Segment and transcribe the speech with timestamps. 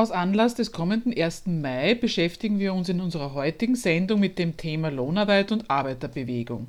[0.00, 1.42] Aus Anlass des kommenden 1.
[1.44, 6.68] Mai beschäftigen wir uns in unserer heutigen Sendung mit dem Thema Lohnarbeit und Arbeiterbewegung.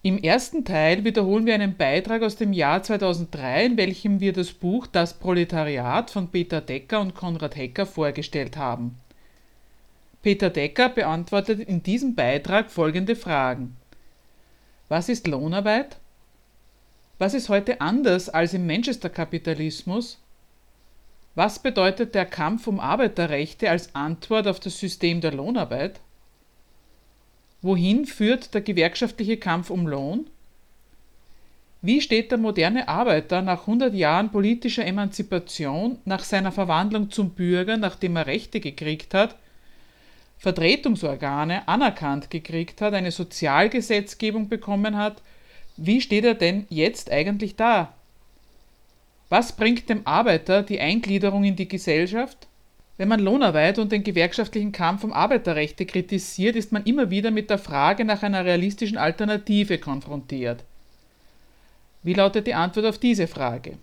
[0.00, 4.52] Im ersten Teil wiederholen wir einen Beitrag aus dem Jahr 2003, in welchem wir das
[4.52, 8.96] Buch Das Proletariat von Peter Decker und Konrad Hecker vorgestellt haben.
[10.22, 13.76] Peter Decker beantwortet in diesem Beitrag folgende Fragen.
[14.88, 15.98] Was ist Lohnarbeit?
[17.18, 20.19] Was ist heute anders als im Manchester-Kapitalismus?
[21.34, 26.00] Was bedeutet der Kampf um Arbeiterrechte als Antwort auf das System der Lohnarbeit?
[27.62, 30.26] Wohin führt der gewerkschaftliche Kampf um Lohn?
[31.82, 37.76] Wie steht der moderne Arbeiter nach 100 Jahren politischer Emanzipation, nach seiner Verwandlung zum Bürger,
[37.76, 39.36] nachdem er Rechte gekriegt hat,
[40.38, 45.22] Vertretungsorgane anerkannt gekriegt hat, eine Sozialgesetzgebung bekommen hat,
[45.76, 47.94] wie steht er denn jetzt eigentlich da?
[49.30, 52.48] Was bringt dem Arbeiter die Eingliederung in die Gesellschaft?
[52.98, 57.48] Wenn man Lohnarbeit und den gewerkschaftlichen Kampf um Arbeiterrechte kritisiert, ist man immer wieder mit
[57.48, 60.64] der Frage nach einer realistischen Alternative konfrontiert.
[62.02, 63.78] Wie lautet die Antwort auf diese Frage?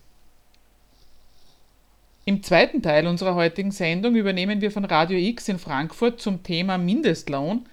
[2.25, 6.78] Im zweiten Teil unserer heutigen Sendung übernehmen wir von Radio X in Frankfurt zum Thema
[6.78, 7.66] Mindestlohn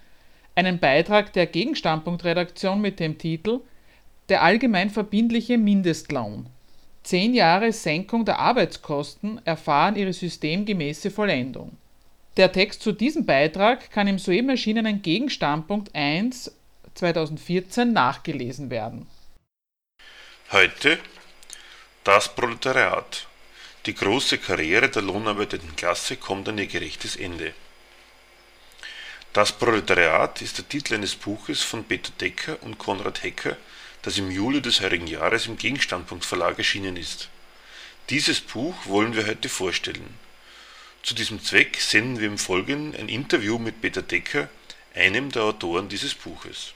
[0.54, 3.62] einen Beitrag der Gegenstandpunktredaktion mit dem Titel
[4.28, 6.46] Der allgemein verbindliche Mindestlohn.
[7.04, 11.76] Zehn Jahre Senkung der Arbeitskosten erfahren ihre systemgemäße Vollendung.
[12.38, 16.50] Der Text zu diesem Beitrag kann im soeben erschienenen Gegenstandpunkt 1
[16.94, 19.06] 2014 nachgelesen werden.
[20.50, 20.98] Heute
[22.04, 23.26] das Proletariat.
[23.84, 27.52] Die große Karriere der lohnarbeitenden Klasse kommt an ihr gerechtes Ende.
[29.34, 33.58] Das Proletariat ist der Titel eines Buches von Peter Decker und Konrad Hecker
[34.04, 37.30] das im Juli des heurigen Jahres im Gegenstandpunkt Verlag erschienen ist.
[38.10, 40.04] Dieses Buch wollen wir heute vorstellen.
[41.02, 44.48] Zu diesem Zweck senden wir im Folgenden ein Interview mit Peter Decker,
[44.94, 46.74] einem der Autoren dieses Buches.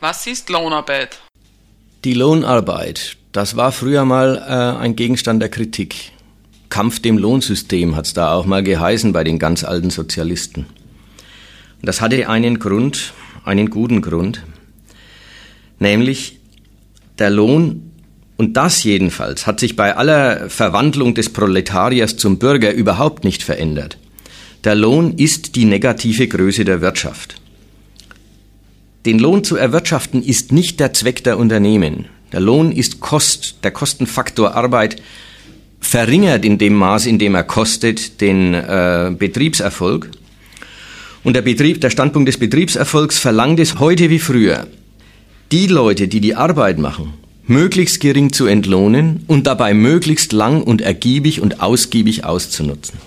[0.00, 1.18] Was ist Lohnarbeit?
[2.04, 6.12] Die Lohnarbeit, das war früher mal äh, ein Gegenstand der Kritik.
[6.68, 10.66] Kampf dem Lohnsystem hat es da auch mal geheißen bei den ganz alten Sozialisten.
[11.80, 13.14] Das hatte einen Grund,
[13.44, 14.42] einen guten Grund
[15.78, 16.38] nämlich
[17.18, 17.90] der Lohn,
[18.36, 23.98] und das jedenfalls hat sich bei aller Verwandlung des Proletariers zum Bürger überhaupt nicht verändert.
[24.64, 27.40] Der Lohn ist die negative Größe der Wirtschaft.
[29.06, 32.06] Den Lohn zu erwirtschaften ist nicht der Zweck der Unternehmen.
[32.32, 35.00] Der Lohn ist Kost, der Kostenfaktor Arbeit
[35.80, 40.10] verringert in dem Maß, in dem er kostet, den äh, Betriebserfolg.
[41.24, 44.66] Und der Betrieb, der Standpunkt des Betriebserfolgs verlangt es heute wie früher,
[45.52, 47.14] die Leute, die die Arbeit machen,
[47.46, 52.98] möglichst gering zu entlohnen und dabei möglichst lang und ergiebig und ausgiebig auszunutzen.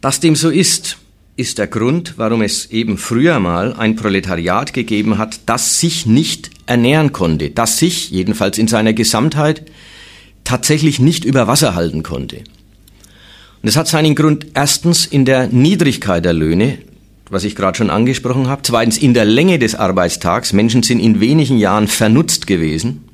[0.00, 0.98] Dass dem so ist,
[1.36, 6.50] ist der Grund, warum es eben früher mal ein Proletariat gegeben hat, das sich nicht
[6.66, 9.70] ernähren konnte, das sich, jedenfalls in seiner Gesamtheit,
[10.44, 12.38] tatsächlich nicht über Wasser halten konnte.
[13.62, 16.78] Und es hat seinen Grund erstens in der Niedrigkeit der Löhne,
[17.30, 18.62] was ich gerade schon angesprochen habe.
[18.62, 20.52] Zweitens in der Länge des Arbeitstags.
[20.52, 23.04] Menschen sind in wenigen Jahren vernutzt gewesen.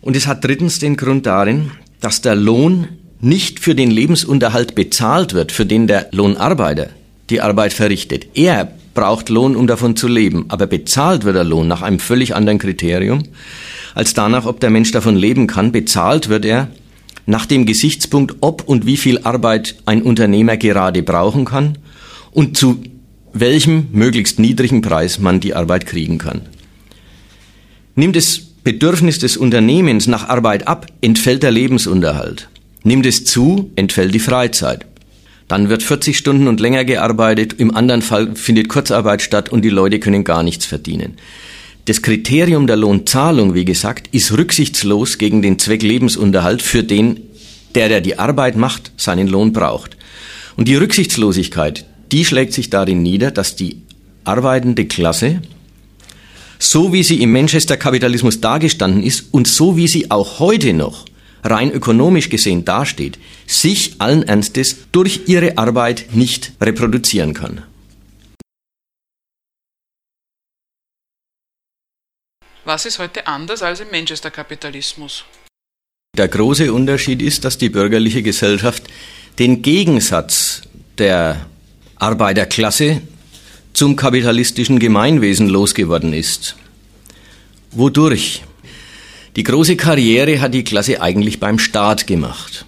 [0.00, 1.70] Und es hat drittens den Grund darin,
[2.00, 2.88] dass der Lohn
[3.20, 6.90] nicht für den Lebensunterhalt bezahlt wird, für den der Lohnarbeiter
[7.30, 8.26] die Arbeit verrichtet.
[8.34, 12.34] Er braucht Lohn, um davon zu leben, aber bezahlt wird der Lohn nach einem völlig
[12.34, 13.22] anderen Kriterium
[13.94, 15.72] als danach, ob der Mensch davon leben kann.
[15.72, 16.68] Bezahlt wird er
[17.26, 21.78] nach dem Gesichtspunkt, ob und wie viel Arbeit ein Unternehmer gerade brauchen kann
[22.34, 22.82] und zu
[23.32, 26.42] welchem möglichst niedrigen Preis man die Arbeit kriegen kann.
[27.94, 32.48] Nimmt das Bedürfnis des Unternehmens nach Arbeit ab, entfällt der Lebensunterhalt.
[32.82, 34.86] Nimmt es zu, entfällt die Freizeit.
[35.48, 39.70] Dann wird 40 Stunden und länger gearbeitet, im anderen Fall findet Kurzarbeit statt und die
[39.70, 41.14] Leute können gar nichts verdienen.
[41.84, 47.20] Das Kriterium der Lohnzahlung, wie gesagt, ist rücksichtslos gegen den Zweck Lebensunterhalt, für den
[47.74, 49.96] der, der die Arbeit macht, seinen Lohn braucht.
[50.56, 51.84] Und die Rücksichtslosigkeit,
[52.14, 53.82] die schlägt sich darin nieder, dass die
[54.22, 55.42] arbeitende Klasse,
[56.60, 61.06] so wie sie im Manchester-Kapitalismus dargestanden ist und so wie sie auch heute noch
[61.42, 63.18] rein ökonomisch gesehen dasteht,
[63.48, 67.64] sich allen Ernstes durch ihre Arbeit nicht reproduzieren kann.
[72.64, 75.24] Was ist heute anders als im Manchester-Kapitalismus?
[76.16, 78.84] Der große Unterschied ist, dass die bürgerliche Gesellschaft
[79.40, 80.62] den Gegensatz
[80.96, 81.46] der
[82.04, 83.00] Arbeiterklasse
[83.72, 86.54] zum kapitalistischen Gemeinwesen losgeworden ist.
[87.70, 88.42] Wodurch?
[89.36, 92.66] Die große Karriere hat die Klasse eigentlich beim Staat gemacht.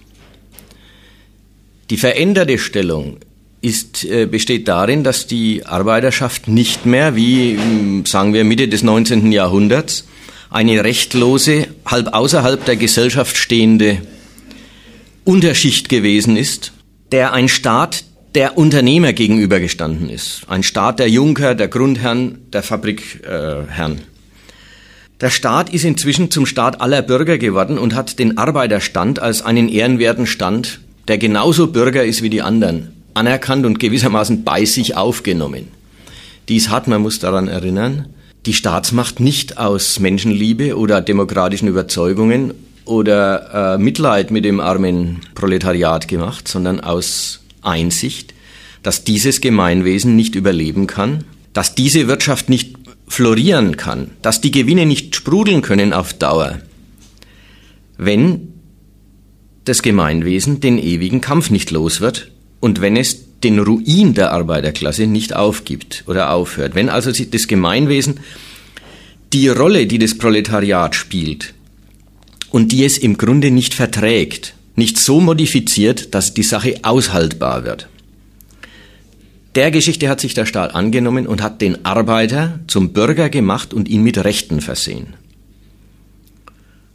[1.91, 3.17] Die veränderte Stellung
[3.61, 7.59] ist, äh, besteht darin, dass die Arbeiterschaft nicht mehr, wie
[8.05, 9.31] sagen wir Mitte des 19.
[9.31, 10.05] Jahrhunderts,
[10.49, 14.01] eine rechtlose, halb außerhalb der Gesellschaft stehende
[15.25, 16.71] Unterschicht gewesen ist,
[17.11, 18.03] der ein Staat
[18.35, 20.41] der Unternehmer gegenübergestanden ist.
[20.47, 24.01] Ein Staat der Junker, der Grundherren, der Fabrikherren.
[25.19, 29.67] Der Staat ist inzwischen zum Staat aller Bürger geworden und hat den Arbeiterstand als einen
[29.69, 35.69] ehrenwerten Stand, der genauso Bürger ist wie die anderen, anerkannt und gewissermaßen bei sich aufgenommen.
[36.49, 38.09] Dies hat, man muss daran erinnern,
[38.45, 42.53] die Staatsmacht nicht aus Menschenliebe oder demokratischen Überzeugungen
[42.85, 48.33] oder äh, Mitleid mit dem armen Proletariat gemacht, sondern aus Einsicht,
[48.83, 51.23] dass dieses Gemeinwesen nicht überleben kann,
[51.53, 52.75] dass diese Wirtschaft nicht
[53.07, 56.59] florieren kann, dass die Gewinne nicht sprudeln können auf Dauer,
[57.97, 58.53] wenn
[59.65, 65.07] das Gemeinwesen den ewigen Kampf nicht los wird und wenn es den Ruin der Arbeiterklasse
[65.07, 66.75] nicht aufgibt oder aufhört.
[66.75, 68.19] Wenn also das Gemeinwesen
[69.33, 71.53] die Rolle, die das Proletariat spielt
[72.49, 77.89] und die es im Grunde nicht verträgt, nicht so modifiziert, dass die Sache aushaltbar wird.
[79.55, 83.89] Der Geschichte hat sich der Staat angenommen und hat den Arbeiter zum Bürger gemacht und
[83.89, 85.15] ihn mit Rechten versehen.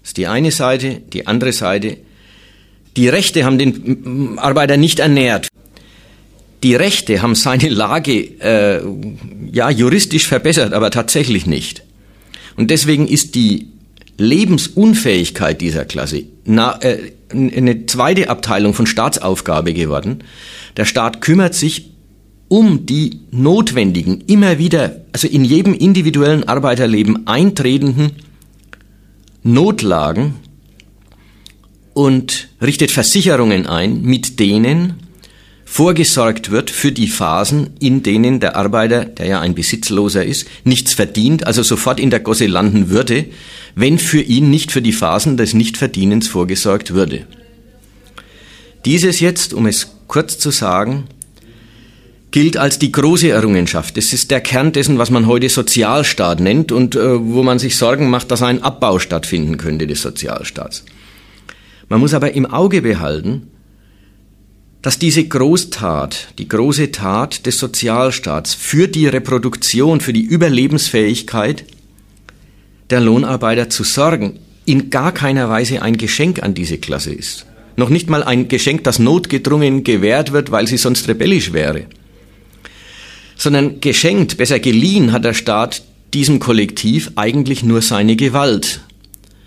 [0.01, 1.97] Das ist die eine Seite, die andere Seite.
[2.97, 5.49] Die Rechte haben den Arbeiter nicht ernährt.
[6.63, 8.81] Die Rechte haben seine Lage äh,
[9.51, 11.83] ja juristisch verbessert, aber tatsächlich nicht.
[12.57, 13.72] Und deswegen ist die
[14.23, 20.25] Lebensunfähigkeit dieser Klasse na, äh, eine zweite Abteilung von Staatsaufgabe geworden.
[20.77, 21.91] Der Staat kümmert sich
[22.49, 28.13] um die notwendigen, immer wieder, also in jedem individuellen Arbeiterleben eintretenden
[29.43, 30.35] Notlagen
[31.95, 34.95] und richtet Versicherungen ein, mit denen
[35.73, 40.93] vorgesorgt wird für die Phasen, in denen der Arbeiter, der ja ein Besitzloser ist, nichts
[40.93, 43.25] verdient, also sofort in der Gosse landen würde,
[43.75, 47.27] wenn für ihn nicht für die Phasen des Nichtverdienens vorgesorgt würde.
[48.85, 51.05] Dieses jetzt, um es kurz zu sagen,
[52.33, 53.97] gilt als die große Errungenschaft.
[53.97, 57.77] Es ist der Kern dessen, was man heute Sozialstaat nennt und äh, wo man sich
[57.77, 60.85] Sorgen macht, dass ein Abbau stattfinden könnte des Sozialstaats.
[61.89, 63.49] Man muss aber im Auge behalten,
[64.83, 71.65] dass diese Großtat, die große Tat des Sozialstaats für die Reproduktion, für die Überlebensfähigkeit
[72.91, 77.47] der Lohnarbeiter zu sorgen, in gar keiner Weise ein Geschenk an diese Klasse ist.
[77.77, 81.87] Noch nicht mal ein Geschenk, das notgedrungen gewährt wird, weil sie sonst rebellisch wäre.
[83.37, 88.81] Sondern geschenkt, besser geliehen hat der Staat diesem Kollektiv eigentlich nur seine Gewalt.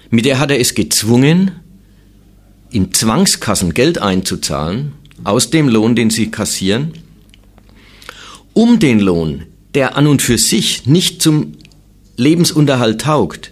[0.10, 1.52] Mit der hat er es gezwungen,
[2.72, 4.94] in Zwangskassen Geld einzuzahlen,
[5.24, 6.94] aus dem Lohn, den sie kassieren,
[8.54, 9.44] um den Lohn,
[9.74, 11.54] der an und für sich nicht zum
[12.18, 13.52] Lebensunterhalt taugt,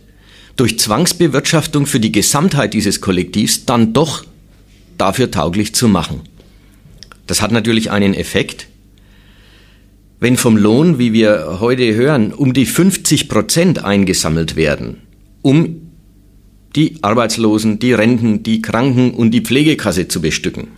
[0.55, 4.23] durch Zwangsbewirtschaftung für die Gesamtheit dieses Kollektivs dann doch
[4.97, 6.21] dafür tauglich zu machen.
[7.27, 8.67] Das hat natürlich einen Effekt.
[10.19, 15.01] Wenn vom Lohn, wie wir heute hören, um die 50 Prozent eingesammelt werden,
[15.41, 15.81] um
[16.75, 20.69] die Arbeitslosen, die Renten, die Kranken und die Pflegekasse zu bestücken,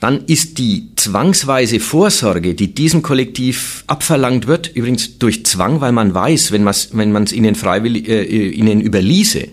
[0.00, 6.14] dann ist die zwangsweise Vorsorge, die diesem Kollektiv abverlangt wird, übrigens durch Zwang, weil man
[6.14, 9.48] weiß, wenn man es wenn ihnen freiwillig äh, ihnen überließe,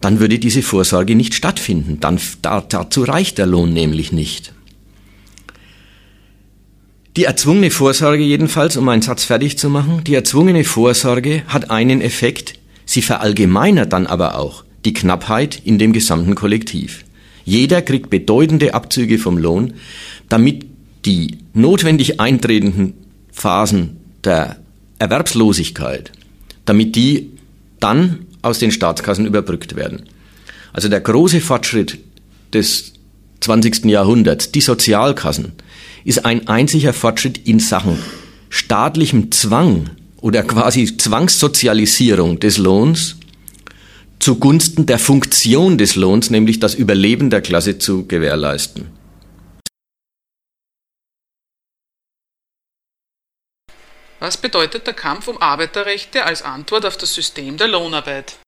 [0.00, 2.00] dann würde diese Vorsorge nicht stattfinden.
[2.00, 4.54] Dann, da, dazu reicht der Lohn nämlich nicht.
[7.16, 12.00] Die erzwungene Vorsorge jedenfalls, um einen Satz fertig zu machen, die erzwungene Vorsorge hat einen
[12.00, 12.54] Effekt,
[12.86, 17.04] sie verallgemeinert dann aber auch die Knappheit in dem gesamten Kollektiv.
[17.44, 19.74] Jeder kriegt bedeutende Abzüge vom Lohn,
[20.28, 20.66] damit
[21.04, 22.94] die notwendig eintretenden
[23.32, 24.58] Phasen der
[24.98, 26.12] Erwerbslosigkeit,
[26.64, 27.30] damit die
[27.80, 30.04] dann aus den Staatskassen überbrückt werden.
[30.72, 31.98] Also der große Fortschritt
[32.52, 32.92] des
[33.40, 33.86] 20.
[33.86, 35.52] Jahrhunderts, die Sozialkassen,
[36.04, 37.98] ist ein einziger Fortschritt in Sachen
[38.52, 43.16] staatlichem Zwang oder quasi Zwangssozialisierung des Lohns
[44.22, 48.86] zugunsten der Funktion des Lohns, nämlich das Überleben der Klasse zu gewährleisten.
[54.20, 58.38] Was bedeutet der Kampf um Arbeiterrechte als Antwort auf das System der Lohnarbeit?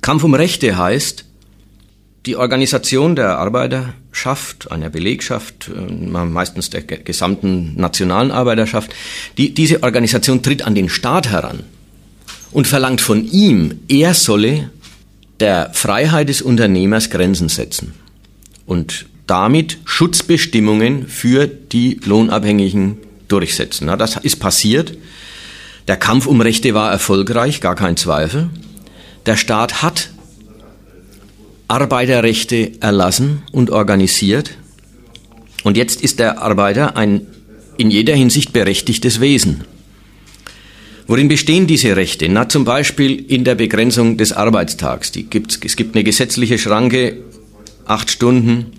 [0.00, 1.24] Kampf um Rechte heißt,
[2.26, 8.94] die Organisation der Arbeiterschaft, einer Belegschaft, äh, meistens der gesamten nationalen Arbeiterschaft,
[9.36, 11.64] die, diese Organisation tritt an den Staat heran
[12.56, 14.70] und verlangt von ihm, er solle
[15.40, 17.92] der Freiheit des Unternehmers Grenzen setzen
[18.64, 22.96] und damit Schutzbestimmungen für die Lohnabhängigen
[23.28, 23.88] durchsetzen.
[23.98, 24.96] Das ist passiert.
[25.86, 28.48] Der Kampf um Rechte war erfolgreich, gar kein Zweifel.
[29.26, 30.08] Der Staat hat
[31.68, 34.52] Arbeiterrechte erlassen und organisiert.
[35.62, 37.26] Und jetzt ist der Arbeiter ein
[37.76, 39.64] in jeder Hinsicht berechtigtes Wesen.
[41.06, 42.28] Worin bestehen diese Rechte?
[42.28, 45.12] Na, zum Beispiel in der Begrenzung des Arbeitstags.
[45.12, 47.18] Die gibt's, es gibt eine gesetzliche Schranke,
[47.84, 48.72] acht Stunden,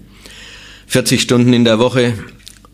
[0.88, 2.14] 40 Stunden in der Woche.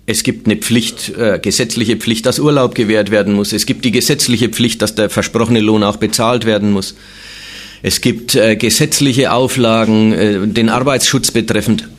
[0.08, 3.54] Es gibt eine Pflicht, äh, gesetzliche Pflicht, dass Urlaub gewährt werden muss.
[3.54, 6.96] Es gibt die gesetzliche Pflicht, dass der versprochene Lohn auch bezahlt werden muss.
[7.84, 11.90] Es gibt äh, gesetzliche Auflagen, äh, den Arbeitsschutz betreffend.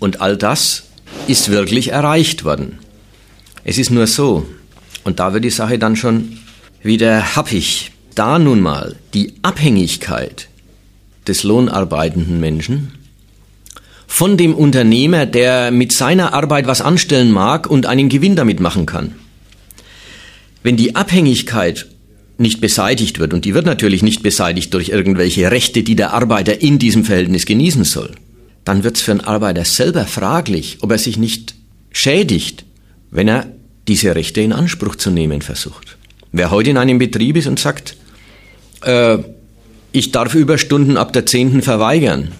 [0.00, 0.84] Und all das
[1.28, 2.78] ist wirklich erreicht worden.
[3.64, 4.46] Es ist nur so,
[5.06, 6.38] und da wird die Sache dann schon
[6.82, 7.92] wieder happig.
[8.16, 10.48] Da nun mal die Abhängigkeit
[11.28, 12.92] des lohnarbeitenden Menschen
[14.08, 18.86] von dem Unternehmer, der mit seiner Arbeit was anstellen mag und einen Gewinn damit machen
[18.86, 19.14] kann.
[20.62, 21.86] Wenn die Abhängigkeit
[22.38, 26.60] nicht beseitigt wird, und die wird natürlich nicht beseitigt durch irgendwelche Rechte, die der Arbeiter
[26.60, 28.12] in diesem Verhältnis genießen soll,
[28.64, 31.54] dann wird es für einen Arbeiter selber fraglich, ob er sich nicht
[31.92, 32.64] schädigt,
[33.10, 33.55] wenn er
[33.88, 35.96] diese Rechte in Anspruch zu nehmen versucht.
[36.32, 37.96] Wer heute in einem Betrieb ist und sagt,
[38.82, 39.18] äh,
[39.92, 42.32] ich darf Überstunden ab der zehnten verweigern,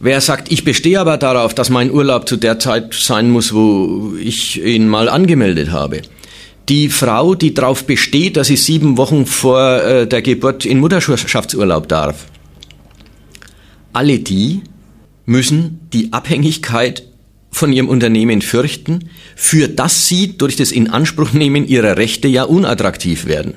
[0.00, 4.12] Wer sagt, ich bestehe aber darauf, dass mein Urlaub zu der Zeit sein muss, wo
[4.20, 6.02] ich ihn mal angemeldet habe.
[6.68, 11.88] Die Frau, die darauf besteht, dass sie sieben Wochen vor äh, der Geburt in Mutterschaftsurlaub
[11.88, 12.26] darf.
[13.94, 14.60] Alle die
[15.24, 17.04] müssen die Abhängigkeit
[17.54, 23.54] von ihrem Unternehmen fürchten, für das sie durch das Inanspruchnehmen ihrer Rechte ja unattraktiv werden.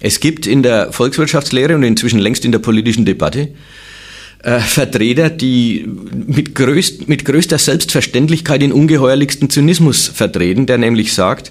[0.00, 3.50] Es gibt in der Volkswirtschaftslehre und inzwischen längst in der politischen Debatte
[4.42, 5.86] äh, Vertreter, die
[6.26, 11.50] mit, größt, mit größter Selbstverständlichkeit den ungeheuerlichsten Zynismus vertreten, der nämlich sagt,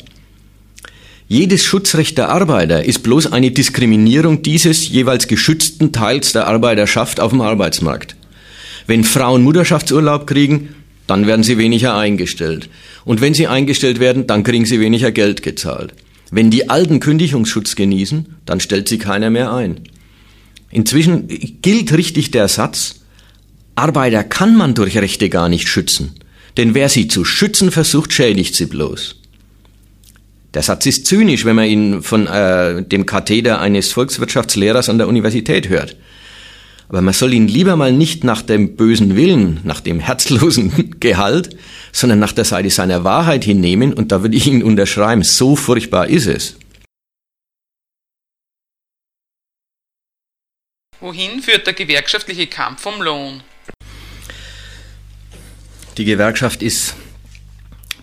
[1.27, 7.31] jedes Schutzrecht der Arbeiter ist bloß eine Diskriminierung dieses jeweils geschützten Teils der Arbeiterschaft auf
[7.31, 8.15] dem Arbeitsmarkt.
[8.87, 10.75] Wenn Frauen Mutterschaftsurlaub kriegen,
[11.07, 12.69] dann werden sie weniger eingestellt.
[13.03, 15.93] Und wenn sie eingestellt werden, dann kriegen sie weniger Geld gezahlt.
[16.31, 19.81] Wenn die Alten Kündigungsschutz genießen, dann stellt sie keiner mehr ein.
[20.71, 21.27] Inzwischen
[21.61, 23.01] gilt richtig der Satz,
[23.75, 26.15] Arbeiter kann man durch Rechte gar nicht schützen,
[26.57, 29.15] denn wer sie zu schützen versucht, schädigt sie bloß.
[30.53, 35.09] Der Satz ist zynisch, wenn man ihn von äh, dem Katheder eines Volkswirtschaftslehrers an der
[35.09, 35.97] Universität hört.
[36.87, 41.57] Aber man soll ihn lieber mal nicht nach dem bösen Willen, nach dem herzlosen Gehalt,
[41.91, 46.07] sondern nach der Seite seiner Wahrheit hinnehmen und da würde ich ihn unterschreiben, so furchtbar
[46.07, 46.57] ist es.
[50.99, 53.43] Wohin führt der gewerkschaftliche Kampf um Lohn?
[55.97, 56.95] Die Gewerkschaft ist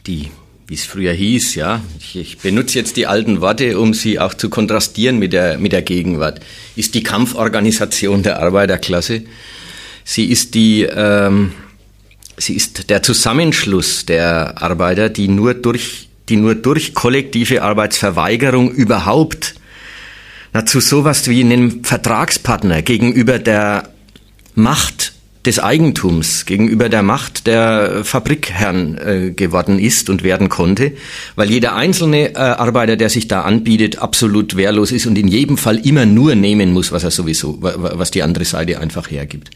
[0.07, 0.31] die
[0.67, 1.81] wie es früher hieß, ja.
[1.99, 5.73] Ich, ich, benutze jetzt die alten Worte, um sie auch zu kontrastieren mit der, mit
[5.73, 6.41] der Gegenwart.
[6.77, 9.23] Ist die Kampforganisation der Arbeiterklasse.
[10.05, 11.53] Sie ist die, ähm,
[12.37, 19.55] sie ist der Zusammenschluss der Arbeiter, die nur durch, die nur durch kollektive Arbeitsverweigerung überhaupt
[20.53, 23.89] na, zu sowas wie einem Vertragspartner gegenüber der
[24.55, 25.13] Macht
[25.45, 30.93] des Eigentums gegenüber der Macht der Fabrikherren äh, geworden ist und werden konnte,
[31.35, 35.59] weil jeder einzelne äh, Arbeiter, der sich da anbietet, absolut wehrlos ist und in jedem
[35.59, 39.51] Fall immer nur nehmen muss, was er sowieso, was die andere Seite einfach hergibt.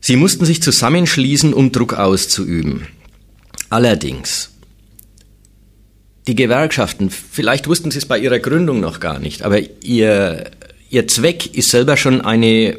[0.00, 2.88] Sie mussten sich zusammenschließen, um Druck auszuüben.
[3.70, 4.50] Allerdings,
[6.26, 10.50] die Gewerkschaften, vielleicht wussten sie es bei ihrer Gründung noch gar nicht, aber ihr,
[10.90, 12.76] ihr Zweck ist selber schon eine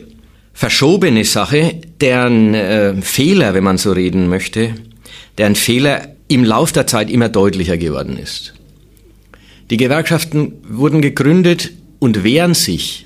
[0.55, 4.73] verschobene Sache, deren äh, Fehler, wenn man so reden möchte,
[5.37, 8.53] deren Fehler im Lauf der Zeit immer deutlicher geworden ist.
[9.69, 13.05] Die Gewerkschaften wurden gegründet und wehren sich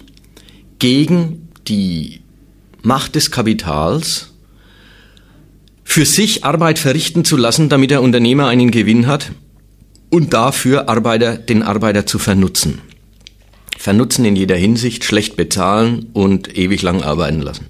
[0.77, 2.21] gegen die
[2.83, 4.31] Macht des Kapitals,
[5.83, 9.31] für sich Arbeit verrichten zu lassen, damit der Unternehmer einen Gewinn hat
[10.11, 12.79] und dafür Arbeiter, den Arbeiter zu vernutzen.
[13.79, 17.67] Vernutzen in jeder Hinsicht, schlecht bezahlen und ewig lang arbeiten lassen.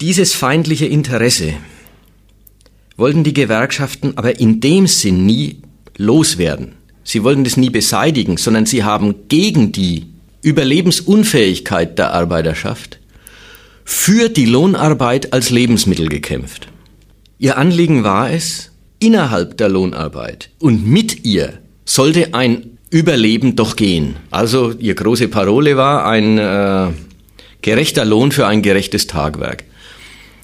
[0.00, 1.54] Dieses feindliche Interesse
[2.96, 5.62] wollten die Gewerkschaften aber in dem Sinn nie
[5.96, 6.72] loswerden.
[7.04, 10.06] Sie wollten das nie beseitigen, sondern sie haben gegen die
[10.42, 12.98] Überlebensunfähigkeit der Arbeiterschaft
[13.84, 16.66] für die Lohnarbeit als Lebensmittel gekämpft.
[17.38, 24.16] Ihr Anliegen war es, innerhalb der Lohnarbeit und mit ihr sollte ein Überleben doch gehen.
[24.30, 26.88] Also ihr große Parole war ein äh,
[27.62, 29.64] gerechter Lohn für ein gerechtes Tagwerk.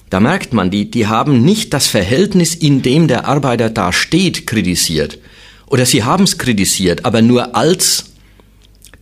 [0.09, 4.47] Da merkt man, die, die haben nicht das Verhältnis, in dem der Arbeiter da steht,
[4.47, 5.19] kritisiert.
[5.67, 8.05] Oder sie haben es kritisiert, aber nur als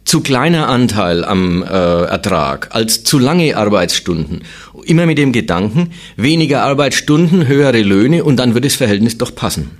[0.04, 4.42] zu kleiner Anteil am äh, Ertrag, als zu lange Arbeitsstunden.
[4.84, 9.72] Immer mit dem Gedanken, weniger Arbeitsstunden, höhere Löhne und dann wird das Verhältnis doch passen.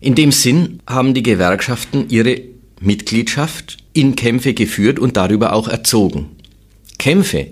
[0.00, 2.40] In dem Sinn haben die Gewerkschaften ihre
[2.80, 6.30] Mitgliedschaft in Kämpfe geführt und darüber auch erzogen.
[6.98, 7.48] Kämpfe,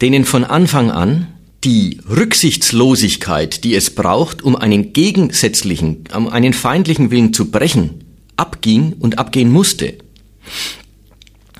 [0.00, 1.28] denen von Anfang an
[1.62, 8.04] die Rücksichtslosigkeit, die es braucht, um einen gegensätzlichen, um einen feindlichen Willen zu brechen,
[8.36, 9.94] abging und abgehen musste.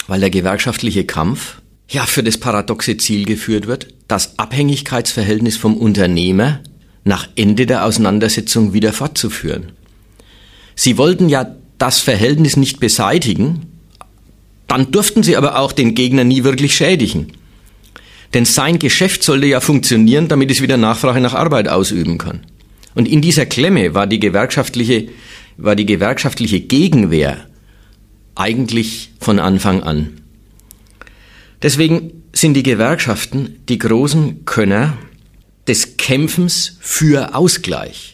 [0.08, 6.60] Weil der gewerkschaftliche Kampf ja für das paradoxe Ziel geführt wird, das Abhängigkeitsverhältnis vom Unternehmer
[7.04, 9.72] nach Ende der Auseinandersetzung wieder fortzuführen.
[10.75, 13.66] Sie wollten ja das Verhältnis nicht beseitigen,
[14.67, 17.32] dann durften sie aber auch den Gegner nie wirklich schädigen.
[18.32, 22.41] Denn sein Geschäft sollte ja funktionieren, damit es wieder Nachfrage nach Arbeit ausüben kann.
[22.95, 25.08] Und in dieser Klemme war die gewerkschaftliche,
[25.56, 27.47] war die gewerkschaftliche Gegenwehr
[28.34, 30.21] eigentlich von Anfang an.
[31.63, 34.97] Deswegen sind die Gewerkschaften die großen Könner
[35.69, 38.13] des Kämpfens für Ausgleich.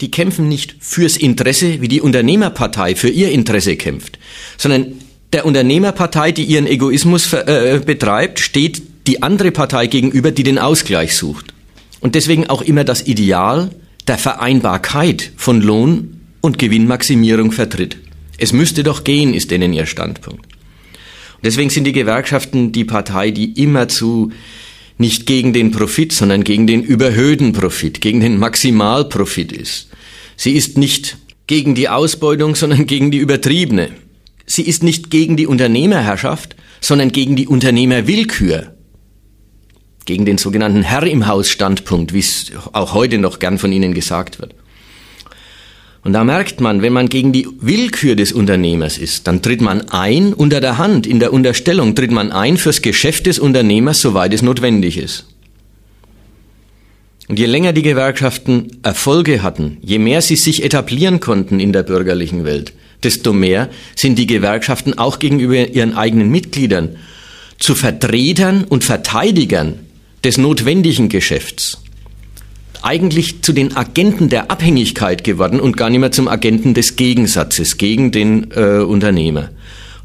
[0.00, 4.18] Die kämpfen nicht fürs Interesse, wie die Unternehmerpartei für ihr Interesse kämpft,
[4.56, 4.92] sondern
[5.32, 11.16] der Unternehmerpartei, die ihren Egoismus äh, betreibt, steht die andere Partei gegenüber, die den Ausgleich
[11.16, 11.52] sucht.
[12.00, 13.70] Und deswegen auch immer das Ideal
[14.06, 17.96] der Vereinbarkeit von Lohn und Gewinnmaximierung vertritt.
[18.38, 20.46] Es müsste doch gehen, ist denen ihr Standpunkt.
[20.46, 24.32] Und deswegen sind die Gewerkschaften die Partei, die immerzu
[24.98, 29.88] nicht gegen den Profit, sondern gegen den überhöhten Profit, gegen den Maximalprofit ist.
[30.36, 33.90] Sie ist nicht gegen die Ausbeutung, sondern gegen die übertriebene.
[34.46, 38.74] Sie ist nicht gegen die Unternehmerherrschaft, sondern gegen die Unternehmerwillkür
[40.08, 43.92] gegen den sogenannten Herr im Haus Standpunkt, wie es auch heute noch gern von Ihnen
[43.92, 44.54] gesagt wird.
[46.08, 49.90] Und da merkt man, wenn man gegen die Willkür des Unternehmers ist, dann tritt man
[49.90, 54.32] ein unter der Hand, in der Unterstellung tritt man ein fürs Geschäft des Unternehmers, soweit
[54.32, 55.26] es notwendig ist.
[57.28, 61.82] Und je länger die Gewerkschaften Erfolge hatten, je mehr sie sich etablieren konnten in der
[61.82, 66.96] bürgerlichen Welt, desto mehr sind die Gewerkschaften auch gegenüber ihren eigenen Mitgliedern
[67.58, 69.74] zu Vertretern und Verteidigern
[70.24, 71.82] des notwendigen Geschäfts
[72.82, 77.78] eigentlich zu den Agenten der Abhängigkeit geworden und gar nicht mehr zum Agenten des Gegensatzes
[77.78, 79.50] gegen den äh, Unternehmer.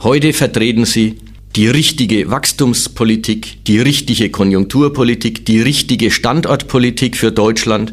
[0.01, 1.17] Heute vertreten sie
[1.55, 7.91] die richtige Wachstumspolitik, die richtige Konjunkturpolitik, die richtige Standortpolitik für Deutschland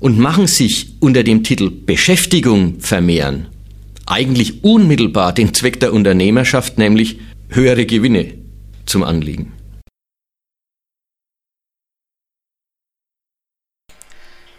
[0.00, 3.46] und machen sich unter dem Titel Beschäftigung vermehren
[4.06, 7.18] eigentlich unmittelbar den Zweck der Unternehmerschaft, nämlich
[7.48, 8.34] höhere Gewinne
[8.86, 9.52] zum Anliegen.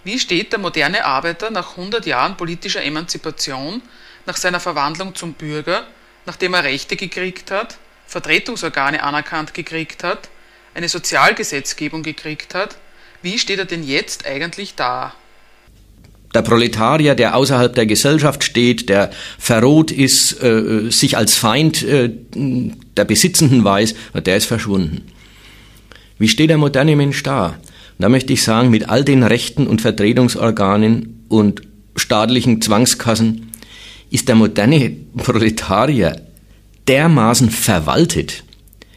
[0.08, 3.82] Wie steht der moderne Arbeiter nach 100 Jahren politischer Emanzipation,
[4.26, 5.86] nach seiner Verwandlung zum Bürger,
[6.26, 10.30] nachdem er Rechte gekriegt hat, Vertretungsorgane anerkannt gekriegt hat,
[10.74, 12.78] eine Sozialgesetzgebung gekriegt hat,
[13.22, 15.14] wie steht er denn jetzt eigentlich da?
[16.34, 22.10] Der Proletarier, der außerhalb der Gesellschaft steht, der verroht ist, äh, sich als Feind äh,
[22.14, 25.12] der Besitzenden weiß, der ist verschwunden.
[26.18, 27.60] Wie steht der moderne Mensch da?
[28.00, 31.62] Da möchte ich sagen, mit all den Rechten und Vertretungsorganen und
[31.96, 33.52] staatlichen Zwangskassen
[34.12, 36.22] ist der moderne Proletarier
[36.88, 38.44] dermaßen verwaltet,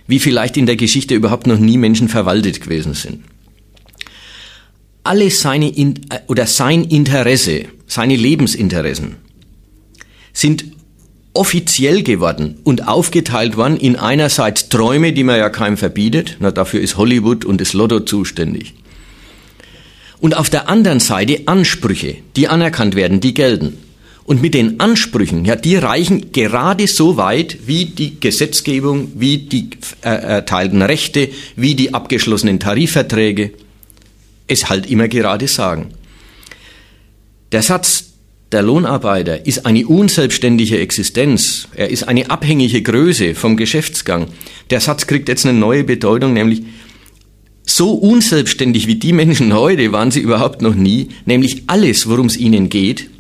[0.07, 3.25] wie vielleicht in der Geschichte überhaupt noch nie Menschen verwaltet gewesen sind.
[5.03, 5.73] Alle seine
[6.27, 9.17] oder sein Interesse, seine Lebensinteressen
[10.33, 10.65] sind
[11.33, 16.81] offiziell geworden und aufgeteilt worden in einerseits Träume, die man ja keinem verbietet, na dafür
[16.81, 18.75] ist Hollywood und das Lotto zuständig
[20.21, 23.79] und auf der anderen Seite Ansprüche, die anerkannt werden, die gelten.
[24.25, 29.71] Und mit den Ansprüchen, ja, die reichen gerade so weit, wie die Gesetzgebung, wie die
[30.03, 33.53] äh, erteilten Rechte, wie die abgeschlossenen Tarifverträge
[34.47, 35.95] es halt immer gerade sagen.
[37.53, 38.11] Der Satz,
[38.53, 41.69] der Lohnarbeiter ist eine unselbstständige Existenz.
[41.75, 44.27] Er ist eine abhängige Größe vom Geschäftsgang.
[44.71, 46.63] Der Satz kriegt jetzt eine neue Bedeutung, nämlich
[47.77, 52.37] so unselbstständig wie die Menschen heute waren sie überhaupt noch nie, nämlich alles, worum es
[52.37, 53.11] ihnen geht,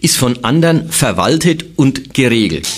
[0.00, 2.68] ist von anderen verwaltet und geregelt.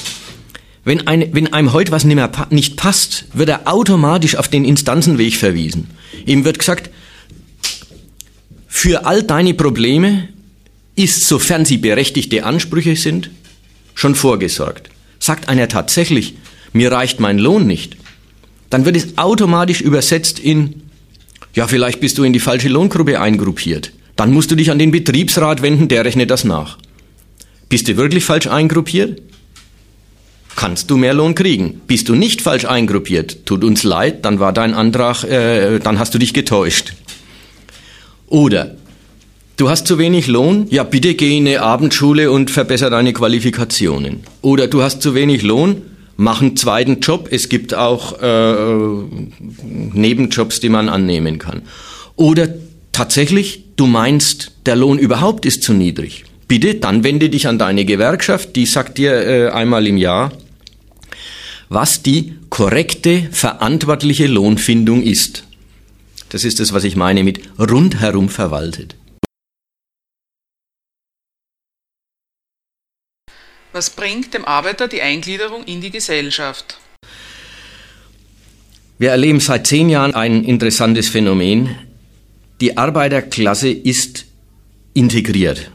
[0.85, 4.64] Wenn, eine, wenn einem heute was nicht, mehr, nicht passt, wird er automatisch auf den
[4.64, 5.90] Instanzenweg verwiesen.
[6.26, 6.90] Ihm wird gesagt,
[8.66, 10.28] für all deine Probleme
[10.96, 13.30] ist, sofern sie berechtigte Ansprüche sind,
[13.94, 14.90] schon vorgesorgt.
[15.20, 16.35] Sagt einer tatsächlich,
[16.72, 17.96] mir reicht mein Lohn nicht,
[18.70, 20.82] dann wird es automatisch übersetzt in,
[21.54, 23.92] ja, vielleicht bist du in die falsche Lohngruppe eingruppiert.
[24.16, 26.78] Dann musst du dich an den Betriebsrat wenden, der rechnet das nach.
[27.68, 29.22] Bist du wirklich falsch eingruppiert?
[30.54, 31.80] Kannst du mehr Lohn kriegen?
[31.86, 33.46] Bist du nicht falsch eingruppiert?
[33.46, 36.92] Tut uns leid, dann war dein Antrag, äh, dann hast du dich getäuscht.
[38.28, 38.76] Oder
[39.56, 40.66] du hast zu wenig Lohn?
[40.70, 44.20] Ja, bitte geh in eine Abendschule und verbessere deine Qualifikationen.
[44.42, 45.82] Oder du hast zu wenig Lohn?
[46.22, 47.30] Mach einen zweiten Job.
[47.32, 48.54] Es gibt auch äh,
[49.64, 51.62] Nebenjobs, die man annehmen kann.
[52.14, 52.48] Oder
[52.92, 56.24] tatsächlich, du meinst, der Lohn überhaupt ist zu niedrig.
[56.46, 60.30] Bitte, dann wende dich an deine Gewerkschaft, die sagt dir äh, einmal im Jahr,
[61.68, 65.42] was die korrekte, verantwortliche Lohnfindung ist.
[66.28, 68.94] Das ist das, was ich meine mit rundherum verwaltet.
[73.72, 76.78] Was bringt dem Arbeiter die Eingliederung in die Gesellschaft?
[78.98, 81.74] Wir erleben seit zehn Jahren ein interessantes Phänomen.
[82.61, 84.26] Die Arbeiterklasse ist
[84.92, 85.70] integriert.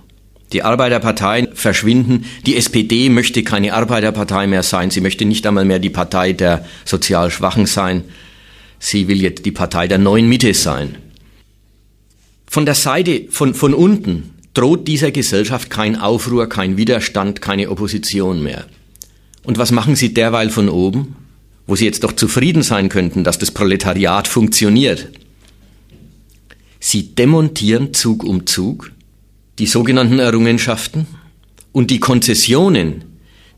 [0.54, 2.26] Die Arbeiterparteien verschwinden.
[2.46, 4.92] Die SPD möchte keine Arbeiterpartei mehr sein.
[4.92, 8.04] Sie möchte nicht einmal mehr die Partei der sozial Schwachen sein.
[8.80, 10.98] Sie will jetzt die Partei der neuen Mitte sein.
[12.46, 18.42] Von der Seite, von, von unten, droht dieser Gesellschaft kein Aufruhr, kein Widerstand, keine Opposition
[18.42, 18.66] mehr.
[19.44, 21.16] Und was machen Sie derweil von oben,
[21.68, 25.10] wo Sie jetzt doch zufrieden sein könnten, dass das Proletariat funktioniert?
[26.80, 28.92] Sie demontieren Zug um Zug
[29.60, 31.08] die sogenannten Errungenschaften
[31.72, 33.04] und die Konzessionen,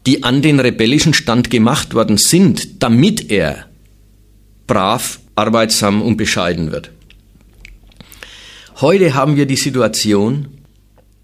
[0.05, 3.67] die an den rebellischen Stand gemacht worden sind, damit er
[4.67, 6.91] brav, arbeitsam und bescheiden wird.
[8.81, 10.58] Heute haben wir die Situation,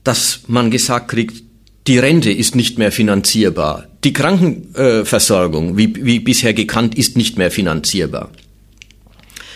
[0.05, 1.43] dass man gesagt kriegt,
[1.87, 3.87] die Rente ist nicht mehr finanzierbar.
[4.03, 8.31] Die Krankenversorgung, wie, wie bisher gekannt, ist nicht mehr finanzierbar.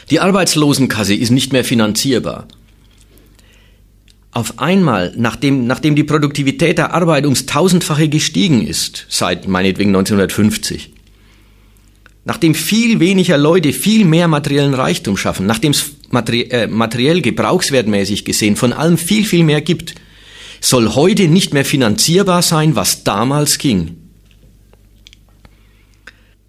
[0.10, 2.48] Die Arbeitslosenkasse ist nicht mehr finanzierbar.
[4.32, 10.92] Auf einmal, nachdem, nachdem die Produktivität der Arbeit ums tausendfache gestiegen ist, seit meinetwegen 1950,
[12.26, 18.56] nachdem viel weniger Leute viel mehr materiellen Reichtum schaffen, nachdem es äh, materiell gebrauchswertmäßig gesehen
[18.56, 19.96] von allem viel, viel mehr gibt,
[20.62, 23.98] soll heute nicht mehr finanzierbar sein, was damals ging.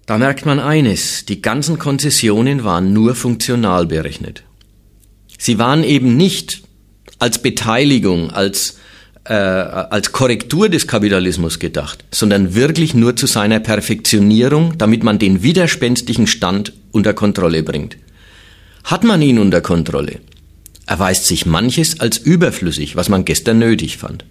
[0.05, 4.43] Da merkt man eines, die ganzen Konzessionen waren nur funktional berechnet.
[5.37, 6.63] Sie waren eben nicht
[7.19, 8.77] als Beteiligung, als,
[9.23, 15.43] äh, als Korrektur des Kapitalismus gedacht, sondern wirklich nur zu seiner Perfektionierung, damit man den
[15.43, 17.97] widerspenstigen Stand unter Kontrolle bringt.
[18.83, 20.19] Hat man ihn unter Kontrolle,
[20.85, 24.25] erweist sich manches als überflüssig, was man gestern nötig fand.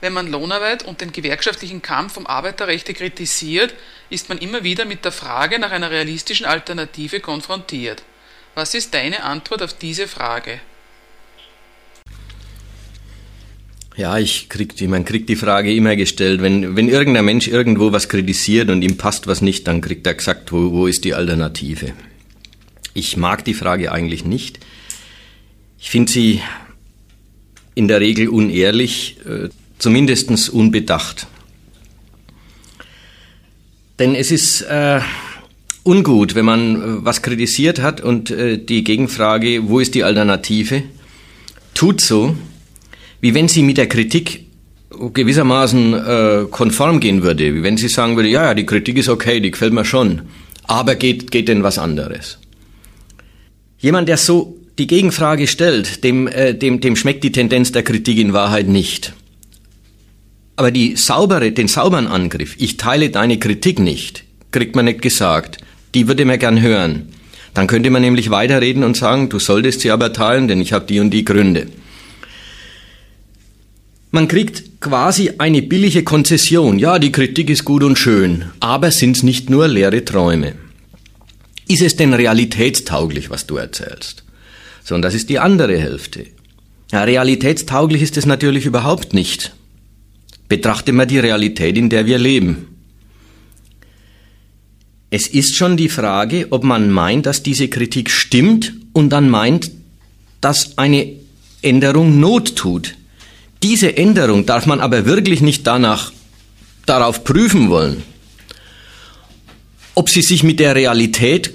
[0.00, 3.74] Wenn man Lohnarbeit und den gewerkschaftlichen Kampf um Arbeiterrechte kritisiert,
[4.10, 8.02] ist man immer wieder mit der Frage nach einer realistischen Alternative konfrontiert.
[8.54, 10.60] Was ist deine Antwort auf diese Frage?
[13.96, 16.42] Ja, ich krieg die, man kriegt die Frage immer gestellt.
[16.42, 20.14] Wenn, wenn irgendein Mensch irgendwo was kritisiert und ihm passt was nicht, dann kriegt er
[20.14, 21.92] gesagt, wo, wo ist die Alternative?
[22.92, 24.58] Ich mag die Frage eigentlich nicht.
[25.78, 26.40] Ich finde sie
[27.74, 29.16] in der Regel unehrlich.
[29.26, 31.26] Äh, zumindest unbedacht.
[33.98, 35.00] Denn es ist äh,
[35.82, 40.82] ungut, wenn man äh, was kritisiert hat und äh, die Gegenfrage, wo ist die Alternative,
[41.74, 42.36] tut so,
[43.24, 44.44] wie wenn sie mit der Kritik
[44.90, 49.08] gewissermaßen äh, konform gehen würde, wie wenn sie sagen würde, ja, ja, die Kritik ist
[49.08, 50.20] okay, die gefällt mir schon,
[50.64, 52.38] aber geht, geht denn was anderes?
[53.78, 58.18] Jemand, der so die Gegenfrage stellt, dem, äh, dem, dem schmeckt die Tendenz der Kritik
[58.18, 59.14] in Wahrheit nicht.
[60.56, 65.56] Aber die saubere, den sauberen Angriff, ich teile deine Kritik nicht, kriegt man nicht gesagt.
[65.94, 67.08] Die würde man gern hören.
[67.54, 70.84] Dann könnte man nämlich weiterreden und sagen, du solltest sie aber teilen, denn ich habe
[70.84, 71.68] die und die Gründe.
[74.14, 76.78] Man kriegt quasi eine billige Konzession.
[76.78, 80.54] Ja, die Kritik ist gut und schön, aber sind es nicht nur leere Träume.
[81.66, 84.22] Ist es denn realitätstauglich, was du erzählst?
[84.84, 86.26] Sondern das ist die andere Hälfte.
[86.92, 89.52] Ja, realitätstauglich ist es natürlich überhaupt nicht.
[90.48, 92.68] Betrachte mal die Realität, in der wir leben.
[95.10, 99.72] Es ist schon die Frage, ob man meint, dass diese Kritik stimmt und dann meint,
[100.40, 101.08] dass eine
[101.62, 102.94] Änderung Not tut.
[103.64, 106.12] Diese Änderung darf man aber wirklich nicht danach
[106.84, 108.02] darauf prüfen wollen,
[109.94, 111.50] ob sie sich mit der Realität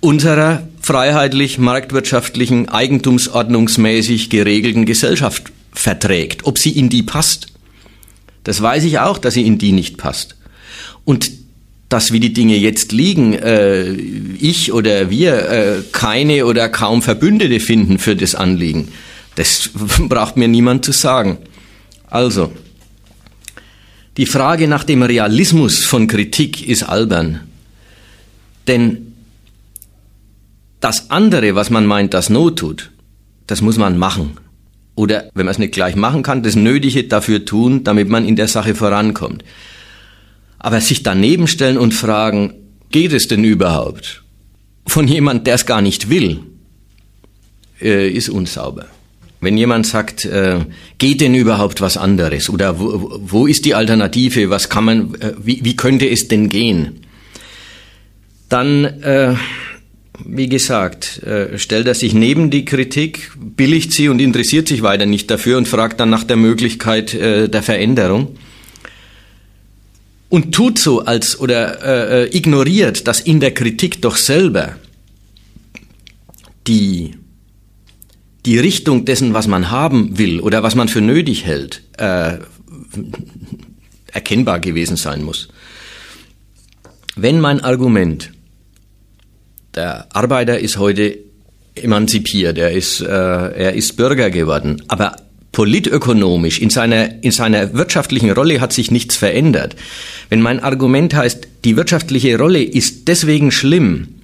[0.00, 7.48] unserer freiheitlich marktwirtschaftlichen, eigentumsordnungsmäßig geregelten Gesellschaft verträgt, ob sie in die passt.
[8.44, 10.36] Das weiß ich auch, dass sie in die nicht passt.
[11.04, 11.30] Und
[11.90, 17.60] dass wie die Dinge jetzt liegen, äh, ich oder wir äh, keine oder kaum Verbündete
[17.60, 18.88] finden für das Anliegen,
[19.38, 19.70] das
[20.08, 21.38] braucht mir niemand zu sagen.
[22.08, 22.52] Also,
[24.16, 27.40] die Frage nach dem Realismus von Kritik ist albern.
[28.66, 29.14] Denn
[30.80, 32.90] das andere, was man meint, das Not tut,
[33.46, 34.38] das muss man machen.
[34.96, 38.34] Oder wenn man es nicht gleich machen kann, das Nötige dafür tun, damit man in
[38.34, 39.44] der Sache vorankommt.
[40.58, 42.54] Aber sich daneben stellen und fragen,
[42.90, 44.24] geht es denn überhaupt?
[44.84, 46.40] Von jemand, der es gar nicht will,
[47.80, 48.86] äh, ist unsauber.
[49.40, 50.60] Wenn jemand sagt, äh,
[50.98, 52.50] geht denn überhaupt was anderes?
[52.50, 54.50] Oder wo, wo ist die Alternative?
[54.50, 57.00] Was kann man, äh, wie, wie könnte es denn gehen?
[58.48, 59.36] Dann, äh,
[60.24, 65.06] wie gesagt, äh, stellt er sich neben die Kritik, billigt sie und interessiert sich weiter
[65.06, 68.36] nicht dafür und fragt dann nach der Möglichkeit äh, der Veränderung.
[70.30, 74.76] Und tut so als oder äh, äh ignoriert, dass in der Kritik doch selber
[76.66, 77.14] die
[78.48, 82.38] die Richtung dessen, was man haben will oder was man für nötig hält, äh,
[84.10, 85.48] erkennbar gewesen sein muss.
[87.14, 88.32] Wenn mein Argument,
[89.74, 91.18] der Arbeiter ist heute
[91.74, 95.16] emanzipiert, er ist, äh, er ist Bürger geworden, aber
[95.52, 99.76] politökonomisch in seiner, in seiner wirtschaftlichen Rolle hat sich nichts verändert.
[100.30, 104.17] Wenn mein Argument heißt, die wirtschaftliche Rolle ist deswegen schlimm,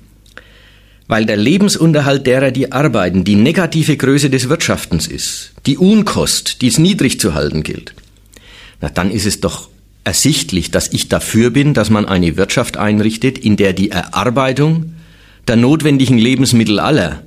[1.06, 6.68] weil der Lebensunterhalt derer, die arbeiten, die negative Größe des Wirtschaftens ist, die Unkost, die
[6.68, 7.94] es niedrig zu halten gilt,
[8.80, 9.68] na dann ist es doch
[10.04, 14.94] ersichtlich, dass ich dafür bin, dass man eine Wirtschaft einrichtet, in der die Erarbeitung
[15.48, 17.22] der notwendigen Lebensmittel aller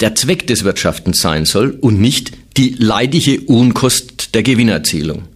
[0.00, 5.28] der Zweck des Wirtschaftens sein soll und nicht die leidige Unkost der Gewinnerzielung.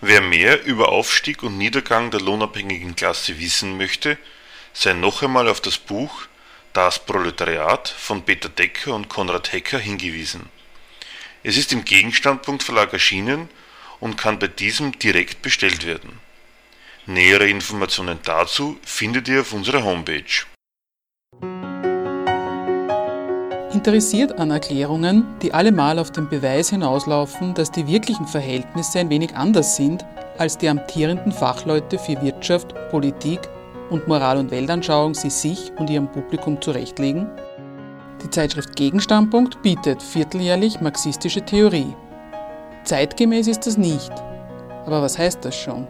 [0.00, 4.18] Wer mehr über Aufstieg und Niedergang der lohnabhängigen Klasse wissen möchte,
[4.72, 6.26] sei noch einmal auf das Buch
[6.72, 10.48] Das Proletariat von Peter Decker und Konrad Hecker hingewiesen.
[11.42, 13.50] Es ist im Gegenstandpunkt Verlag erschienen
[14.00, 16.18] und kann bei diesem direkt bestellt werden.
[17.04, 20.46] Nähere Informationen dazu findet ihr auf unserer Homepage.
[23.72, 29.34] Interessiert an Erklärungen, die allemal auf den Beweis hinauslaufen, dass die wirklichen Verhältnisse ein wenig
[29.34, 30.04] anders sind,
[30.38, 33.40] als die amtierenden Fachleute für Wirtschaft, Politik
[33.92, 37.28] und Moral- und Weltanschauung sie sich und ihrem Publikum zurechtlegen?
[38.24, 41.94] Die Zeitschrift Gegenstandpunkt bietet vierteljährlich marxistische Theorie.
[42.84, 44.10] Zeitgemäß ist das nicht.
[44.86, 45.86] Aber was heißt das schon?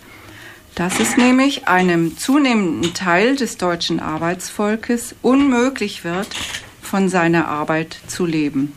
[0.75, 6.29] dass es nämlich einem zunehmenden Teil des deutschen Arbeitsvolkes unmöglich wird,
[6.81, 8.73] von seiner Arbeit zu leben.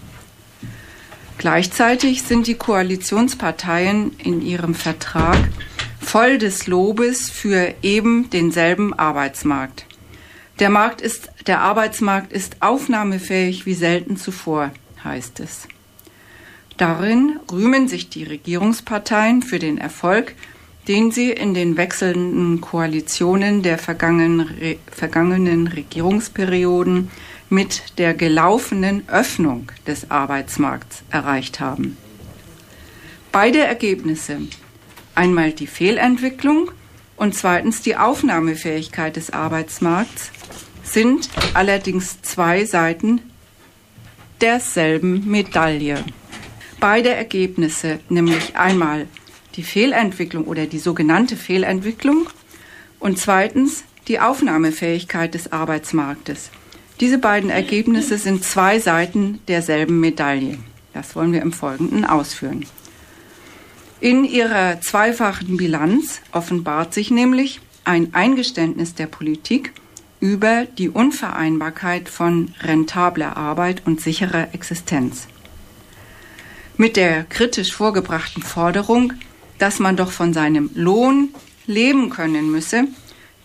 [1.38, 5.38] Gleichzeitig sind die Koalitionsparteien in ihrem Vertrag
[6.00, 9.86] voll des Lobes für eben denselben Arbeitsmarkt.
[10.60, 14.72] Der Markt ist, der Arbeitsmarkt ist aufnahmefähig wie selten zuvor,
[15.04, 15.68] heißt es.
[16.84, 20.36] Darin rühmen sich die Regierungsparteien für den Erfolg,
[20.90, 27.10] den sie in den wechselnden Koalitionen der vergangenen, Re vergangenen Regierungsperioden
[27.50, 31.96] mit der gelaufenen Öffnung des Arbeitsmarkts erreicht haben.
[33.32, 34.40] Beide Ergebnisse,
[35.16, 36.70] einmal die Fehlentwicklung
[37.16, 40.32] und zweitens die Aufnahmefähigkeit des Arbeitsmarkts
[40.84, 43.22] sind allerdings zwei Seiten
[44.42, 46.04] derselben Medaille.
[46.84, 49.08] Beide Ergebnisse, nämlich einmal
[49.56, 52.28] die Fehlentwicklung oder die sogenannte Fehlentwicklung
[53.00, 56.50] und zweitens die Aufnahmefähigkeit des Arbeitsmarktes.
[57.00, 60.58] Diese beiden Ergebnisse sind zwei Seiten derselben Medaille.
[60.94, 62.66] Das wollen wir im Folgenden ausführen.
[64.02, 69.72] In ihrer zweifachen Bilanz offenbart sich nämlich ein Eingeständnis der Politik
[70.20, 75.30] über die Unvereinbarkeit von rentabler Arbeit und sicherer Existenz.
[76.76, 79.14] Mit der kritisch vorgebrachten Forderung,
[79.60, 81.30] dass man doch von seinem Lohn
[81.68, 82.88] leben können müsse,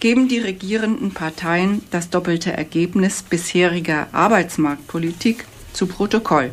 [0.01, 6.53] geben die regierenden Parteien das doppelte Ergebnis bisheriger Arbeitsmarktpolitik zu Protokoll.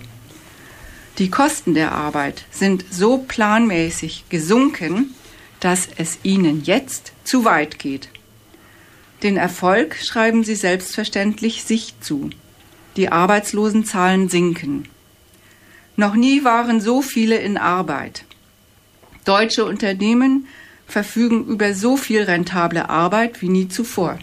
[1.17, 5.15] Die Kosten der Arbeit sind so planmäßig gesunken,
[5.61, 8.09] dass es ihnen jetzt zu weit geht.
[9.23, 12.31] Den Erfolg schreiben sie selbstverständlich sich zu.
[12.97, 14.89] Die Arbeitslosenzahlen sinken.
[15.97, 18.25] Noch nie waren so viele in Arbeit.
[19.23, 20.47] Deutsche Unternehmen
[20.87, 24.19] verfügen über so viel rentable Arbeit wie nie zuvor.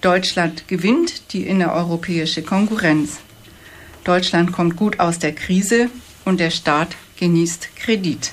[0.00, 3.18] Deutschland gewinnt die innereuropäische Konkurrenz.
[4.04, 5.90] Deutschland kommt gut aus der Krise
[6.24, 8.32] und der Staat genießt Kredit.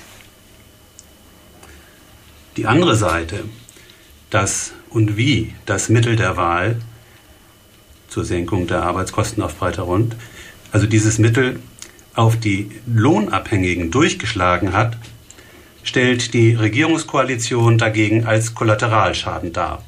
[2.56, 3.44] Die andere Seite,
[4.30, 6.80] das und wie das Mittel der Wahl
[8.08, 10.16] zur Senkung der Arbeitskosten auf breiter Rund,
[10.72, 11.60] also dieses Mittel
[12.16, 14.96] auf die Lohnabhängigen durchgeschlagen hat,
[15.82, 19.84] stellt die Regierungskoalition dagegen als Kollateralschaden dar.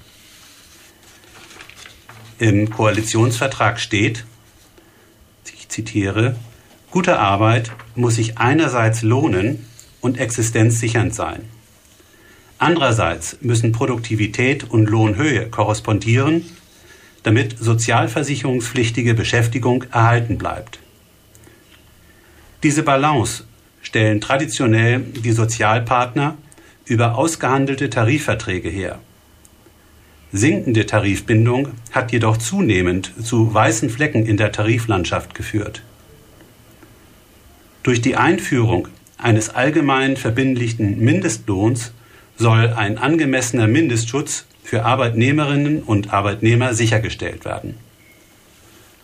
[2.38, 4.24] Im Koalitionsvertrag steht,
[5.52, 6.36] ich zitiere,
[6.90, 9.66] gute Arbeit muss sich einerseits lohnen
[10.00, 11.44] und existenzsichernd sein.
[12.58, 16.44] Andererseits müssen Produktivität und Lohnhöhe korrespondieren,
[17.22, 20.78] damit sozialversicherungspflichtige Beschäftigung erhalten bleibt.
[22.62, 23.44] Diese Balance
[23.82, 26.36] stellen traditionell die Sozialpartner
[26.86, 28.98] über ausgehandelte Tarifverträge her.
[30.32, 35.82] Sinkende Tarifbindung hat jedoch zunehmend zu weißen Flecken in der Tariflandschaft geführt.
[37.84, 41.92] Durch die Einführung eines allgemein verbindlichen Mindestlohns
[42.36, 47.74] soll ein angemessener Mindestschutz für Arbeitnehmerinnen und Arbeitnehmer sichergestellt werden.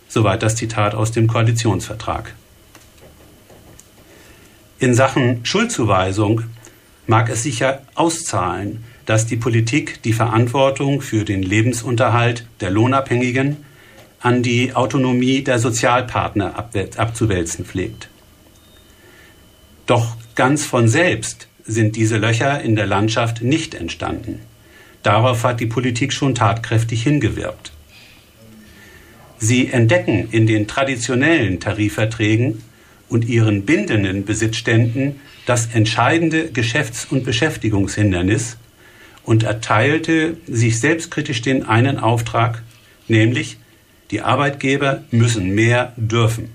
[0.07, 2.33] Soweit das Zitat aus dem Koalitionsvertrag.
[4.77, 6.41] In Sachen Schuldzuweisung
[7.07, 13.57] mag es sicher auszahlen, dass die Politik die Verantwortung für den Lebensunterhalt der Lohnabhängigen
[14.19, 18.09] an die Autonomie der Sozialpartner abzuwälzen pflegt.
[19.85, 24.41] Doch ganz von selbst sind diese Löcher in der Landschaft nicht entstanden.
[25.03, 27.71] Darauf hat die Politik schon tatkräftig hingewirkt.
[29.37, 32.63] Sie entdecken in den traditionellen Tarifverträgen
[33.15, 38.57] und ihren bindenden Besitzständen das entscheidende Geschäfts- und Beschäftigungshindernis
[39.23, 42.61] und erteilte sich selbstkritisch den einen Auftrag,
[43.07, 43.57] nämlich
[44.11, 46.49] die Arbeitgeber müssen mehr dürfen.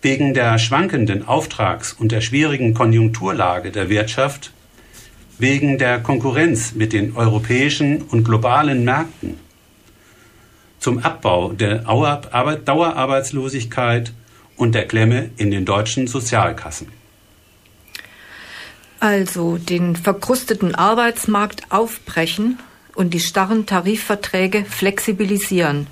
[0.00, 4.52] Wegen der schwankenden Auftrags- und der schwierigen Konjunkturlage der Wirtschaft,
[5.38, 9.43] wegen der Konkurrenz mit den europäischen und globalen Märkten,
[10.84, 14.12] zum Abbau der Dauerarbeitslosigkeit
[14.58, 16.88] und der Klemme in den deutschen Sozialkassen.
[19.00, 22.58] Also den verkrusteten Arbeitsmarkt aufbrechen
[22.94, 25.86] und die starren Tarifverträge flexibilisieren.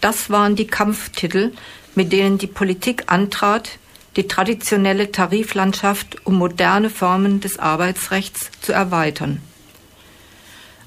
[0.00, 1.52] Das waren die Kampftitel,
[1.94, 3.72] mit denen die Politik antrat,
[4.16, 9.42] die traditionelle Tariflandschaft um moderne Formen des Arbeitsrechts zu erweitern.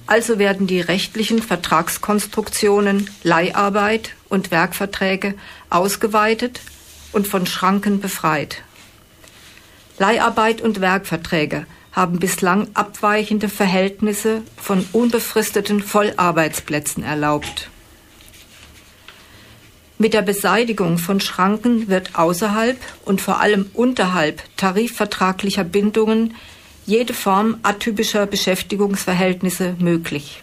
[0.05, 5.35] Also werden die rechtlichen Vertragskonstruktionen Leiharbeit und Werkverträge
[5.69, 6.59] ausgeweitet
[7.13, 8.63] und von Schranken befreit.
[9.97, 17.69] Leiharbeit und Werkverträge haben bislang abweichende Verhältnisse von unbefristeten Vollarbeitsplätzen erlaubt.
[19.99, 26.33] Mit der Beseitigung von Schranken wird außerhalb und vor allem unterhalb tarifvertraglicher Bindungen
[26.85, 30.41] jede Form atypischer Beschäftigungsverhältnisse möglich.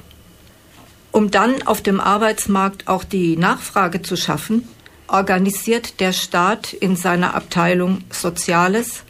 [1.12, 4.68] Um dann auf dem Arbeitsmarkt auch die Nachfrage zu schaffen,
[5.08, 9.02] organisiert der Staat in seiner Abteilung Soziales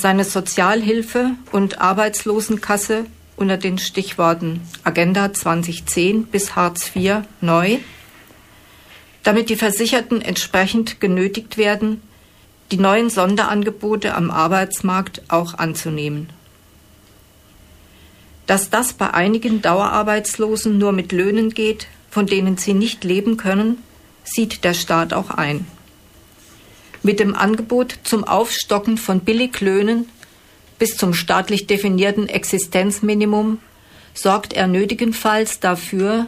[0.00, 3.04] seine Sozialhilfe und Arbeitslosenkasse
[3.36, 7.78] unter den Stichworten Agenda 2010 bis Hartz IV neu,
[9.22, 12.02] damit die Versicherten entsprechend genötigt werden,
[12.70, 16.28] die neuen Sonderangebote am Arbeitsmarkt auch anzunehmen.
[18.50, 23.78] Dass das bei einigen Dauerarbeitslosen nur mit Löhnen geht, von denen sie nicht leben können,
[24.24, 25.68] sieht der Staat auch ein.
[27.04, 30.08] Mit dem Angebot zum Aufstocken von Billiglöhnen
[30.80, 33.58] bis zum staatlich definierten Existenzminimum
[34.14, 36.26] sorgt er nötigenfalls dafür,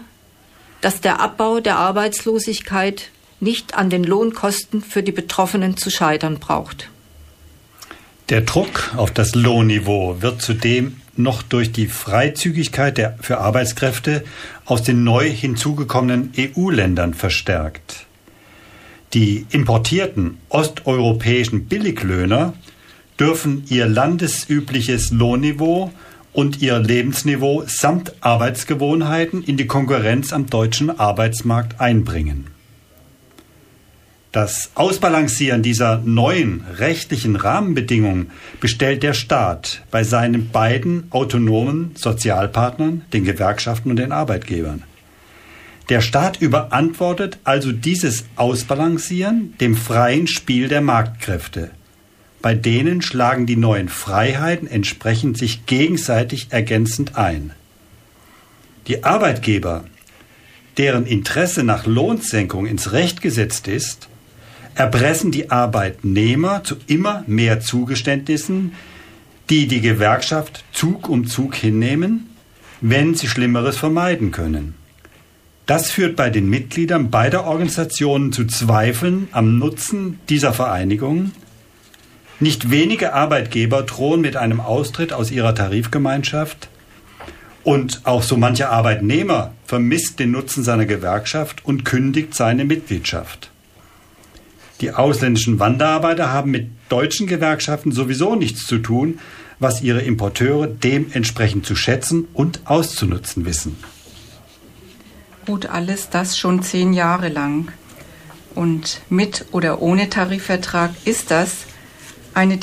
[0.81, 3.11] dass der Abbau der Arbeitslosigkeit
[3.41, 6.89] nicht an den Lohnkosten für die Betroffenen zu scheitern braucht.
[8.29, 14.25] Der Druck auf das Lohnniveau wird zudem noch durch die Freizügigkeit der, für Arbeitskräfte
[14.65, 18.07] aus den neu hinzugekommenen EU-Ländern verstärkt.
[19.15, 22.55] Die importierten osteuropäischen Billiglöhner
[23.21, 25.93] dürfen ihr landesübliches Lohnniveau
[26.33, 32.47] und ihr Lebensniveau samt Arbeitsgewohnheiten in die Konkurrenz am deutschen Arbeitsmarkt einbringen.
[34.33, 38.30] Das Ausbalancieren dieser neuen rechtlichen Rahmenbedingungen
[38.61, 44.85] bestellt der Staat bei seinen beiden autonomen Sozialpartnern, den Gewerkschaften und den Arbeitgebern.
[45.91, 51.70] Der Staat überantwortet also dieses Ausbalancieren dem freien Spiel der Marktkräfte.
[52.41, 57.53] Bei denen schlagen die neuen Freiheiten entsprechend sich gegenseitig ergänzend ein.
[58.87, 59.85] Die Arbeitgeber,
[60.78, 64.09] deren Interesse nach Lohnsenkung ins Recht gesetzt ist,
[64.75, 68.73] erpressen die Arbeitnehmer zu immer mehr Zugeständnissen,
[69.51, 72.31] die die Gewerkschaft Zug um Zug hinnehmen,
[72.81, 74.75] wenn sie Schlimmeres vermeiden können.
[75.66, 81.31] Das führt bei den Mitgliedern beider Organisationen zu Zweifeln am Nutzen dieser Vereinigung.
[82.41, 86.68] Nicht wenige Arbeitgeber drohen mit einem Austritt aus ihrer Tarifgemeinschaft
[87.62, 93.52] und auch so mancher Arbeitnehmer vermisst den Nutzen seiner Gewerkschaft und kündigt seine Mitgliedschaft.
[94.83, 99.20] Die ausländischen Wanderarbeiter haben mit deutschen Gewerkschaften sowieso nichts zu tun,
[99.61, 103.76] was ihre Importeure dementsprechend zu schätzen und auszunutzen wissen.
[105.47, 107.68] Gut, alles das schon zehn Jahre lang.
[108.57, 111.59] Und mit oder ohne Tarifvertrag ist das
[112.35, 112.59] eine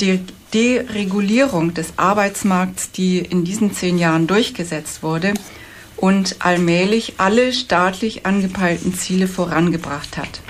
[0.52, 5.32] Deregulierung des Arbeitsmarkts, die in diesen zehn Jahren durchgesetzt wurde
[5.96, 10.42] und allmählich alle staatlich angepeilten Ziele vorangebracht hat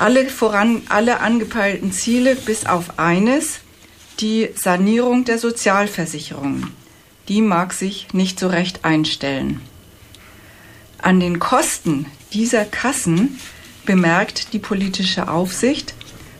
[0.00, 3.60] alle, voran, alle angepeilten Ziele bis auf eines,
[4.20, 6.72] die Sanierung der Sozialversicherungen.
[7.28, 9.60] Die mag sich nicht so recht einstellen.
[10.98, 13.38] An den Kosten dieser Kassen
[13.84, 15.94] bemerkt die politische Aufsicht,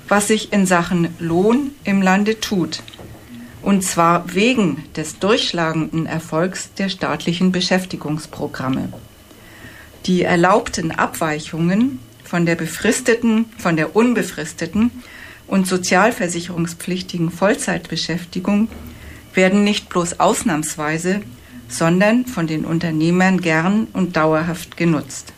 [0.08, 2.82] was sich in Sachen Lohn im Lande tut.
[3.62, 8.92] Und zwar wegen des durchschlagenden Erfolgs der staatlichen Beschäftigungsprogramme.
[10.06, 11.98] Die erlaubten Abweichungen
[12.30, 14.92] von der befristeten, von der unbefristeten
[15.48, 18.68] und sozialversicherungspflichtigen Vollzeitbeschäftigung
[19.34, 21.22] werden nicht bloß ausnahmsweise,
[21.68, 25.32] sondern von den Unternehmern gern und dauerhaft genutzt.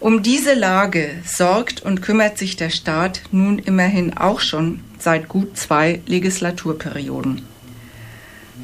[0.00, 5.56] Um diese Lage sorgt und kümmert sich der Staat nun immerhin auch schon seit gut
[5.56, 7.42] zwei Legislaturperioden.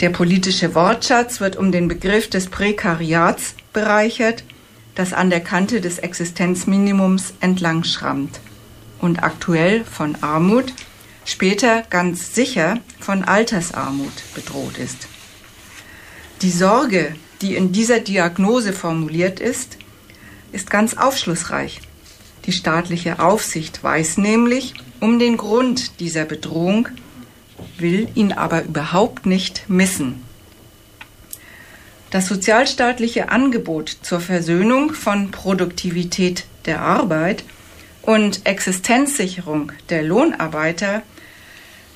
[0.00, 4.42] Der politische Wortschatz wird um den Begriff des Prekariats bereichert
[4.96, 8.40] das an der Kante des Existenzminimums entlang schrammt
[8.98, 10.72] und aktuell von Armut,
[11.24, 15.06] später ganz sicher von Altersarmut bedroht ist.
[16.42, 19.76] Die Sorge, die in dieser Diagnose formuliert ist,
[20.52, 21.80] ist ganz aufschlussreich.
[22.46, 26.88] Die staatliche Aufsicht weiß nämlich um den Grund dieser Bedrohung,
[27.78, 30.25] will ihn aber überhaupt nicht missen.
[32.16, 37.44] Das sozialstaatliche Angebot zur Versöhnung von Produktivität der Arbeit
[38.00, 41.02] und Existenzsicherung der Lohnarbeiter,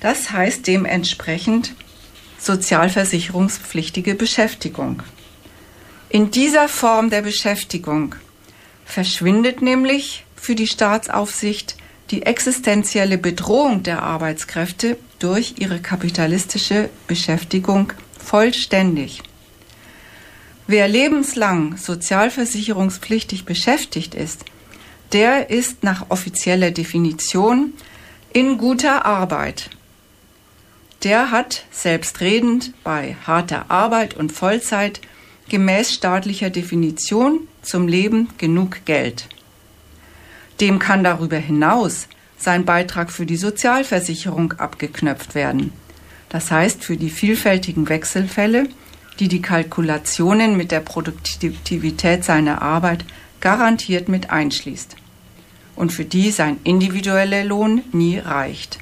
[0.01, 1.73] das heißt dementsprechend
[2.39, 5.03] sozialversicherungspflichtige Beschäftigung.
[6.11, 8.15] In dieser Form der Beschäftigung
[8.85, 11.79] verschwindet nämlich für die Staatsaufsicht
[12.11, 19.23] die existenzielle Bedrohung der Arbeitskräfte durch ihre kapitalistische Beschäftigung vollständig.
[20.73, 24.45] Wer lebenslang sozialversicherungspflichtig beschäftigt ist,
[25.13, 27.73] der ist nach offizieller Definition
[28.33, 29.71] in guter Arbeit.
[31.03, 35.01] Der hat selbstredend bei harter Arbeit und Vollzeit
[35.49, 39.27] gemäß staatlicher Definition zum Leben genug Geld.
[40.61, 42.07] Dem kann darüber hinaus
[42.39, 45.73] sein Beitrag für die Sozialversicherung abgeknöpft werden.
[46.29, 48.69] Das heißt für die vielfältigen Wechselfälle,
[49.21, 53.05] die die Kalkulationen mit der Produktivität seiner Arbeit
[53.41, 54.97] garantiert mit einschließt
[55.77, 58.79] und für die sein individueller Lohn nie reicht.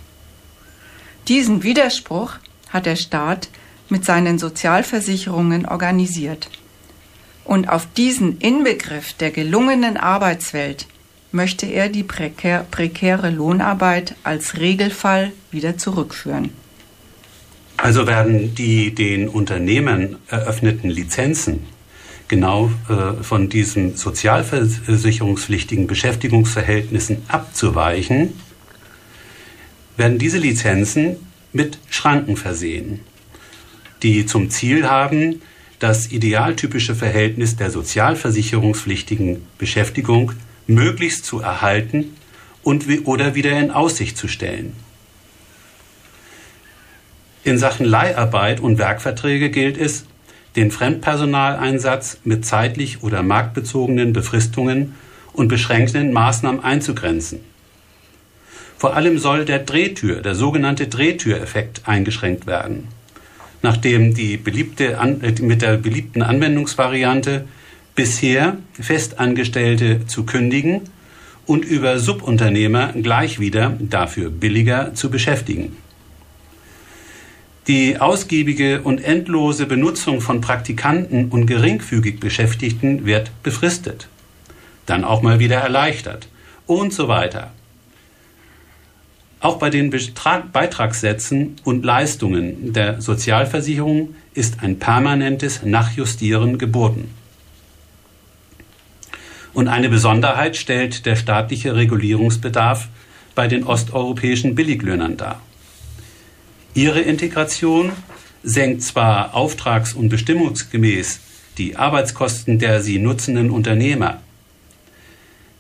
[1.29, 2.35] Diesen Widerspruch
[2.71, 3.49] hat der Staat
[3.89, 6.49] mit seinen Sozialversicherungen organisiert.
[7.45, 10.87] Und auf diesen Inbegriff der gelungenen Arbeitswelt
[11.33, 16.53] möchte er die prekär, prekäre Lohnarbeit als Regelfall wieder zurückführen.
[17.79, 21.61] Also werden die den Unternehmen eröffneten Lizenzen
[22.29, 28.35] genau äh, von diesen sozialversicherungspflichtigen Beschäftigungsverhältnissen abzuweichen,
[29.97, 31.17] werden diese Lizenzen
[31.53, 33.01] mit Schranken versehen,
[34.03, 35.41] die zum Ziel haben,
[35.79, 40.33] das idealtypische Verhältnis der sozialversicherungspflichtigen Beschäftigung
[40.67, 42.17] möglichst zu erhalten
[42.63, 44.75] und oder wieder in Aussicht zu stellen.
[47.45, 50.05] In Sachen Leiharbeit und Werkverträge gilt es,
[50.57, 54.95] den Fremdpersonaleinsatz mit zeitlich oder marktbezogenen Befristungen
[55.33, 57.41] und beschränkenden Maßnahmen einzugrenzen.
[58.77, 62.89] Vor allem soll der Drehtür, der sogenannte Drehtüreffekt eingeschränkt werden,
[63.63, 67.47] nachdem die beliebte, äh, mit der beliebten Anwendungsvariante
[67.95, 70.83] bisher Festangestellte zu kündigen
[71.47, 75.77] und über Subunternehmer gleich wieder dafür billiger zu beschäftigen.
[77.69, 84.09] Die ausgiebige und endlose Benutzung von Praktikanten und geringfügig Beschäftigten wird befristet,
[84.87, 86.29] dann auch mal wieder erleichtert
[86.67, 87.53] und so weiter.
[89.41, 97.11] Auch bei den Betrag Beitragssätzen und Leistungen der Sozialversicherung ist ein permanentes Nachjustieren geboten.
[99.53, 102.89] Und eine Besonderheit stellt der staatliche Regulierungsbedarf
[103.35, 105.43] bei den osteuropäischen Billiglöhnern dar.
[106.75, 107.93] Ihre Integration
[108.43, 111.21] senkt zwar auftrags- und bestimmungsgemäß
[111.59, 114.21] die Arbeitskosten der sie nutzenden Unternehmer,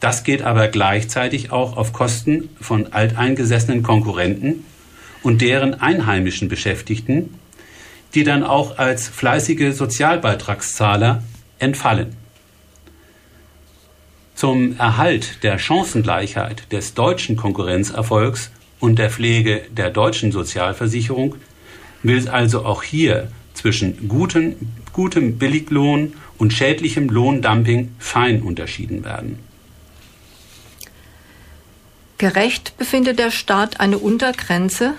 [0.00, 4.64] das geht aber gleichzeitig auch auf Kosten von alteingesessenen Konkurrenten
[5.22, 7.34] und deren einheimischen Beschäftigten,
[8.14, 11.22] die dann auch als fleißige Sozialbeitragszahler
[11.58, 12.16] entfallen.
[14.36, 21.36] Zum Erhalt der Chancengleichheit des deutschen Konkurrenzerfolgs und der Pflege der deutschen Sozialversicherung
[22.02, 24.56] will also auch hier zwischen gutem,
[24.92, 29.40] gutem Billiglohn und schädlichem Lohndumping fein unterschieden werden.
[32.18, 34.94] Gerecht befindet der Staat eine Untergrenze,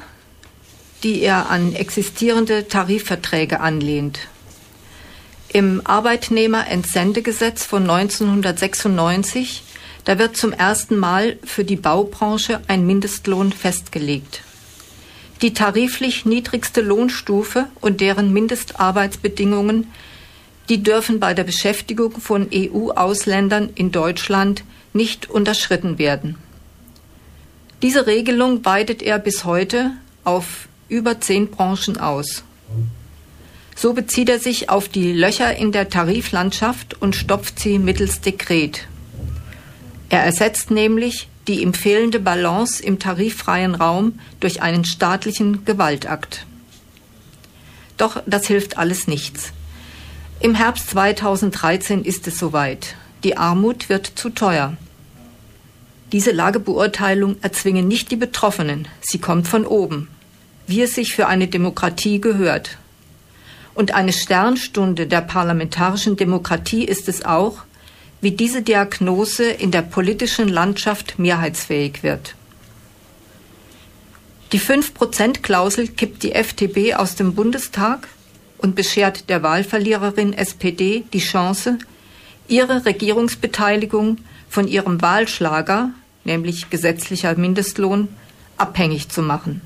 [1.04, 4.20] die er an existierende Tarifverträge anlehnt.
[5.52, 9.64] Im Arbeitnehmerentsendegesetz von 1996,
[10.10, 14.42] da wird zum ersten Mal für die Baubranche ein Mindestlohn festgelegt.
[15.44, 19.86] Die tariflich niedrigste Lohnstufe und deren Mindestarbeitsbedingungen,
[20.68, 26.40] die dürfen bei der Beschäftigung von EU-Ausländern in Deutschland nicht unterschritten werden.
[27.84, 29.92] Diese Regelung weitet er bis heute
[30.24, 32.44] auf über zehn Branchen aus.
[33.76, 38.88] So bezieht er sich auf die Löcher in der Tariflandschaft und stopft sie mittels Dekret.
[40.10, 46.46] Er ersetzt nämlich die ihm fehlende Balance im tariffreien Raum durch einen staatlichen Gewaltakt.
[47.98, 49.52] Doch das hilft alles nichts.
[50.40, 52.96] Im Herbst 2013 ist es soweit.
[53.24, 54.78] Die Armut wird zu teuer.
[56.12, 60.08] Diese Lagebeurteilung erzwingen nicht die Betroffenen, sie kommt von oben,
[60.68, 62.78] wie es sich für eine Demokratie gehört.
[63.74, 67.64] Und eine Sternstunde der parlamentarischen Demokratie ist es auch,
[68.22, 72.36] wie diese Diagnose in der politischen Landschaft mehrheitsfähig wird.
[74.52, 78.08] Die 5%-Klausel kippt die FDP aus dem Bundestag
[78.58, 81.78] und beschert der Wahlverliererin SPD die Chance,
[82.48, 84.18] ihre Regierungsbeteiligung
[84.50, 85.92] von ihrem Wahlschlager,
[86.24, 88.10] nämlich gesetzlicher Mindestlohn,
[88.58, 89.62] abhängig zu machen.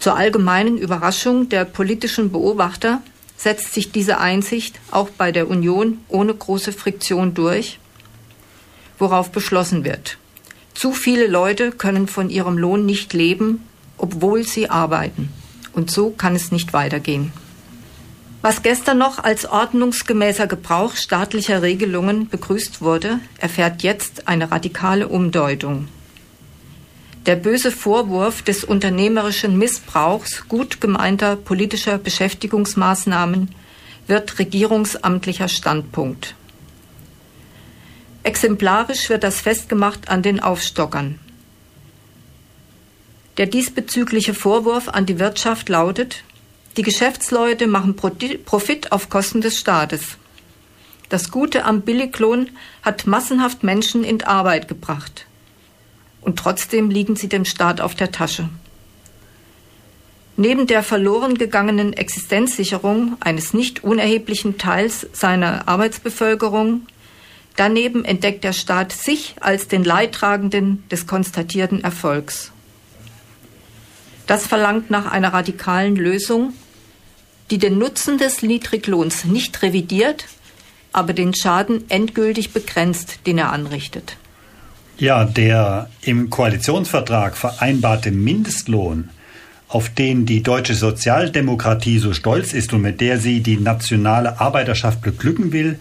[0.00, 3.00] Zur allgemeinen Überraschung der politischen Beobachter
[3.36, 7.78] setzt sich diese Einsicht auch bei der Union ohne große Friktion durch,
[8.98, 10.18] worauf beschlossen wird.
[10.74, 13.66] Zu viele Leute können von ihrem Lohn nicht leben,
[13.98, 15.30] obwohl sie arbeiten.
[15.72, 17.32] Und so kann es nicht weitergehen.
[18.42, 25.88] Was gestern noch als ordnungsgemäßer Gebrauch staatlicher Regelungen begrüßt wurde, erfährt jetzt eine radikale Umdeutung.
[27.26, 33.52] Der böse Vorwurf des unternehmerischen Missbrauchs gut gemeinter politischer Beschäftigungsmaßnahmen
[34.06, 36.36] wird regierungsamtlicher Standpunkt.
[38.22, 41.18] Exemplarisch wird das festgemacht an den Aufstockern.
[43.38, 46.22] Der diesbezügliche Vorwurf an die Wirtschaft lautet,
[46.76, 50.16] die Geschäftsleute machen Profit auf Kosten des Staates.
[51.08, 52.50] Das Gute am Billiglohn
[52.82, 55.25] hat massenhaft Menschen in Arbeit gebracht.
[56.26, 58.48] Und trotzdem liegen sie dem Staat auf der Tasche.
[60.36, 66.88] Neben der verloren gegangenen Existenzsicherung eines nicht unerheblichen Teils seiner Arbeitsbevölkerung,
[67.54, 72.50] daneben entdeckt der Staat sich als den Leidtragenden des konstatierten Erfolgs.
[74.26, 76.54] Das verlangt nach einer radikalen Lösung,
[77.52, 80.26] die den Nutzen des Niedriglohns nicht revidiert,
[80.92, 84.16] aber den Schaden endgültig begrenzt, den er anrichtet.
[84.98, 89.10] Ja, der im Koalitionsvertrag vereinbarte Mindestlohn
[89.68, 95.02] auf den die deutsche Sozialdemokratie so stolz ist und mit der sie die nationale Arbeiterschaft
[95.02, 95.78] beglücken will,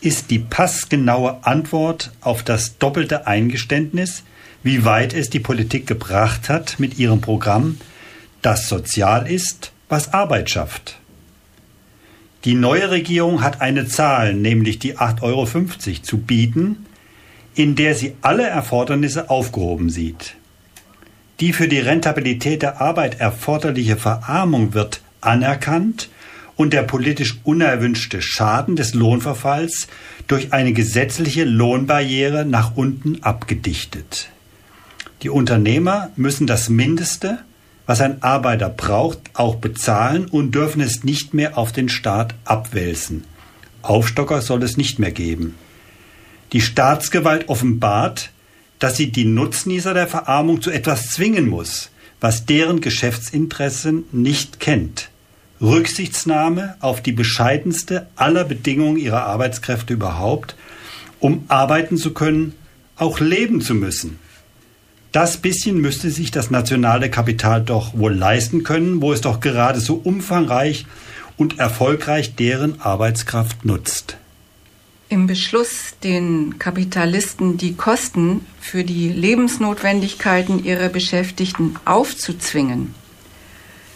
[0.00, 4.22] ist die passgenaue Antwort auf das doppelte Eingeständnis,
[4.62, 7.78] wie weit es die Politik gebracht hat mit ihrem Programm,
[8.40, 11.00] das sozial ist, was Arbeit schafft.
[12.44, 16.86] Die neue Regierung hat eine Zahl, nämlich die 8,50 Euro zu bieten,
[17.58, 20.36] in der sie alle Erfordernisse aufgehoben sieht.
[21.40, 26.08] Die für die Rentabilität der Arbeit erforderliche Verarmung wird anerkannt
[26.54, 29.88] und der politisch unerwünschte Schaden des Lohnverfalls
[30.28, 34.28] durch eine gesetzliche Lohnbarriere nach unten abgedichtet.
[35.22, 37.40] Die Unternehmer müssen das Mindeste,
[37.86, 43.24] was ein Arbeiter braucht, auch bezahlen und dürfen es nicht mehr auf den Staat abwälzen.
[43.82, 45.56] Aufstocker soll es nicht mehr geben.
[46.52, 48.30] Die Staatsgewalt offenbart,
[48.78, 51.90] dass sie die Nutznießer der Verarmung zu etwas zwingen muss,
[52.20, 55.10] was deren Geschäftsinteressen nicht kennt.
[55.60, 60.54] Rücksichtsnahme auf die bescheidenste aller Bedingungen ihrer Arbeitskräfte überhaupt,
[61.20, 62.54] um arbeiten zu können,
[62.96, 64.18] auch leben zu müssen.
[65.10, 69.80] Das bisschen müsste sich das nationale Kapital doch wohl leisten können, wo es doch gerade
[69.80, 70.86] so umfangreich
[71.36, 74.16] und erfolgreich deren Arbeitskraft nutzt.
[75.10, 82.94] Im Beschluss, den Kapitalisten die Kosten für die Lebensnotwendigkeiten ihrer Beschäftigten aufzuzwingen.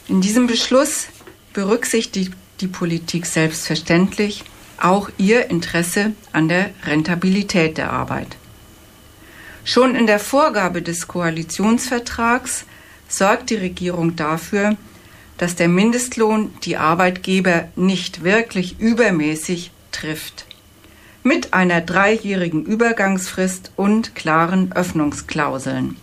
[0.09, 1.09] In diesem Beschluss
[1.53, 2.33] berücksichtigt
[2.63, 4.45] die Politik selbstverständlich
[4.81, 8.39] auch ihr Interesse an der Rentabilität der Arbeit.
[9.65, 12.65] Schon in der Vorgabe des Koalitionsvertrags
[13.07, 14.79] sorgt die Regierung dafür,
[15.37, 20.47] dass der Mindestlohn die Arbeitgeber nicht wirklich übermäßig trifft
[21.23, 25.97] mit einer dreijährigen Übergangsfrist und klaren Öffnungsklauseln.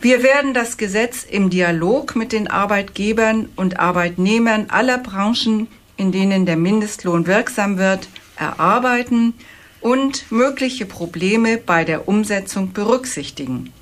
[0.00, 6.44] Wir werden das Gesetz im Dialog mit den Arbeitgebern und Arbeitnehmern aller Branchen, in denen
[6.44, 9.34] der Mindestlohn wirksam wird, erarbeiten
[9.80, 13.72] und mögliche Probleme bei der Umsetzung berücksichtigen,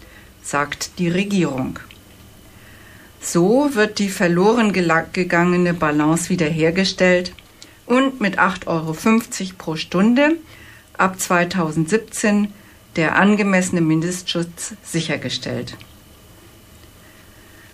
[0.42, 1.78] sagt die Regierung.
[3.20, 7.32] So wird die verloren gegangene Balance wiederhergestellt
[7.86, 8.94] und mit 8,50 Euro
[9.58, 10.36] pro Stunde
[10.96, 12.52] ab 2017
[12.96, 15.76] der angemessene Mindestschutz sichergestellt.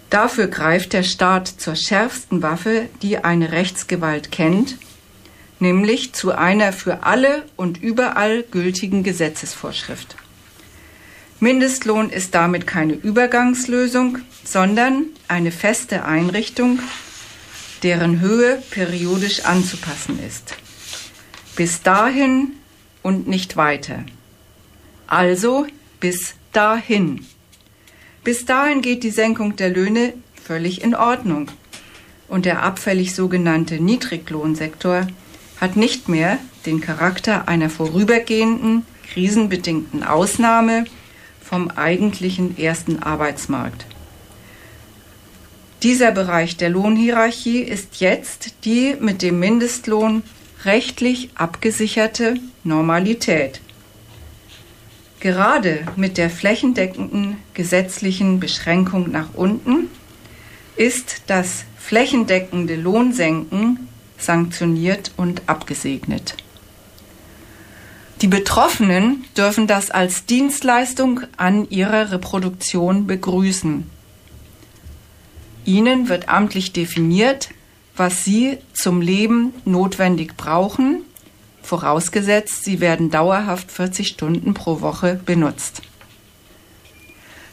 [0.08, 4.76] Dafür greift der Staat zur schärfsten Waffe, die eine Rechtsgewalt kennt,
[5.60, 10.16] nämlich zu einer für alle und überall gültigen Gesetzesvorschrift.
[11.38, 16.80] Mindestlohn ist damit keine Übergangslösung, sondern eine feste Einrichtung,
[17.82, 20.54] deren Höhe periodisch anzupassen ist.
[21.56, 22.52] Bis dahin
[23.02, 24.04] und nicht weiter.
[25.06, 25.66] Also
[25.98, 27.26] bis dahin.
[28.22, 30.12] Bis dahin geht die Senkung der Löhne
[30.42, 31.50] völlig in Ordnung.
[32.28, 35.06] Und der abfällig sogenannte Niedriglohnsektor
[35.60, 40.84] hat nicht mehr den Charakter einer vorübergehenden, krisenbedingten Ausnahme
[41.42, 43.86] vom eigentlichen ersten Arbeitsmarkt.
[45.82, 50.22] Dieser Bereich der Lohnhierarchie ist jetzt die mit dem Mindestlohn
[50.64, 53.62] rechtlich abgesicherte Normalität.
[55.20, 59.88] Gerade mit der flächendeckenden gesetzlichen Beschränkung nach unten
[60.76, 66.36] ist das flächendeckende Lohnsenken sanktioniert und abgesegnet.
[68.20, 73.99] Die Betroffenen dürfen das als Dienstleistung an ihrer Reproduktion begrüßen.
[75.64, 77.50] Ihnen wird amtlich definiert,
[77.96, 81.02] was Sie zum Leben notwendig brauchen,
[81.62, 85.82] vorausgesetzt, Sie werden dauerhaft 40 Stunden pro Woche benutzt.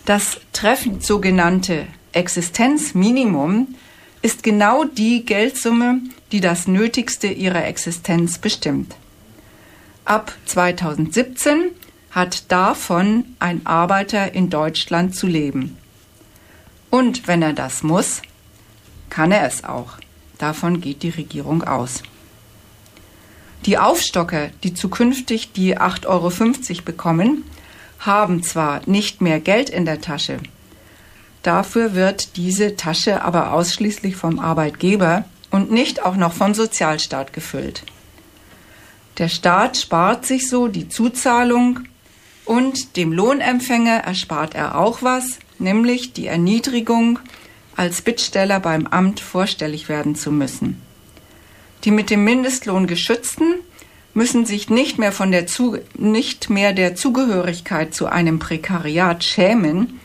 [0.06, 3.76] Das treffend sogenannte Existenzminimum
[4.22, 6.00] ist genau die Geldsumme,
[6.32, 8.96] die das Nötigste ihrer Existenz bestimmt.
[10.06, 11.72] Ab 2017
[12.12, 15.78] hat davon ein Arbeiter in Deutschland zu leben.
[16.90, 18.22] Und wenn er das muss,
[19.10, 19.98] kann er es auch.
[20.38, 22.04] Davon geht die Regierung aus.
[23.66, 27.44] Die Aufstocker, die zukünftig die 8,50 Euro bekommen,
[28.00, 30.40] haben zwar nicht mehr Geld in der Tasche,
[31.48, 37.84] Dafür wird diese Tasche aber ausschließlich vom Arbeitgeber und nicht auch noch vom Sozialstaat gefüllt.
[39.18, 41.80] Der Staat spart sich so die Zuzahlung
[42.48, 47.20] und dem Lohnempfänger erspart er auch was, nämlich die Erniedrigung,
[47.76, 50.82] als Bittsteller beim Amt vorstellig werden zu müssen.
[51.84, 53.56] Die mit dem Mindestlohn geschützten
[54.14, 60.00] müssen sich nicht mehr von der zu, nicht mehr der Zugehörigkeit zu einem Prekariat schämen,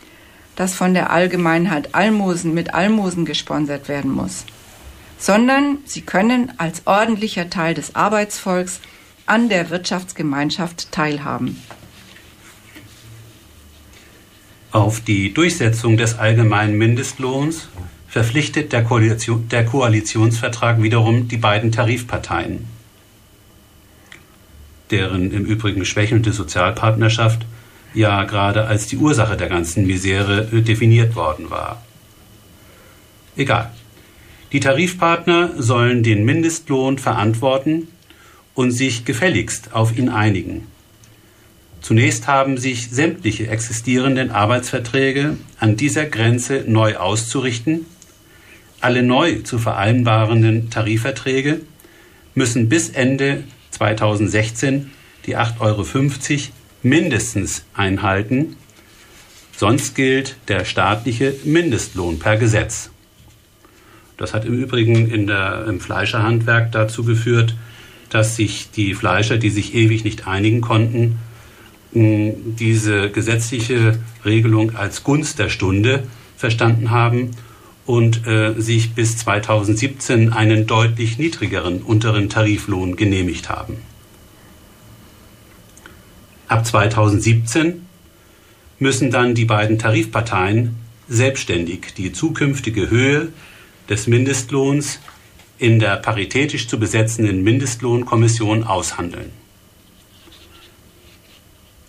[0.55, 4.45] das von der Allgemeinheit Almosen mit Almosen gesponsert werden muss,
[5.17, 8.81] sondern sie können als ordentlicher Teil des Arbeitsvolks
[9.25, 11.59] an der Wirtschaftsgemeinschaft teilhaben.
[14.73, 17.67] Auf die Durchsetzung des allgemeinen Mindestlohns
[18.07, 22.65] verpflichtet der, Koalition, der Koalitionsvertrag wiederum die beiden Tarifparteien,
[24.89, 27.45] deren im Übrigen schwächelnde Sozialpartnerschaft
[27.93, 31.83] ja gerade als die Ursache der ganzen Misere definiert worden war.
[33.35, 33.71] Egal.
[34.53, 37.89] Die Tarifpartner sollen den Mindestlohn verantworten
[38.55, 40.65] und sich gefälligst auf ihn einigen.
[41.83, 47.85] Zunächst haben sich sämtliche existierenden Arbeitsverträge an dieser Grenze neu auszurichten.
[48.79, 51.59] Alle neu zu vereinbarenden Tarifverträge
[52.35, 54.91] müssen bis Ende 2016
[55.25, 55.85] die 8,50 Euro
[56.83, 58.55] mindestens einhalten,
[59.57, 62.91] sonst gilt der staatliche Mindestlohn per Gesetz.
[64.15, 67.55] Das hat im Übrigen in der, im Fleischerhandwerk dazu geführt,
[68.09, 71.19] dass sich die Fleischer, die sich ewig nicht einigen konnten,
[71.93, 76.03] diese gesetzliche Regelung als Gunst der Stunde
[76.35, 77.31] verstanden haben
[77.85, 83.77] und äh, sich bis 2017 einen deutlich niedrigeren unteren Tariflohn genehmigt haben.
[86.47, 87.85] Ab 2017
[88.79, 90.75] müssen dann die beiden Tarifparteien
[91.07, 93.29] selbstständig die zukünftige Höhe
[93.89, 94.99] des Mindestlohns
[95.57, 99.42] in der paritätisch zu besetzenden Mindestlohnkommission aushandeln.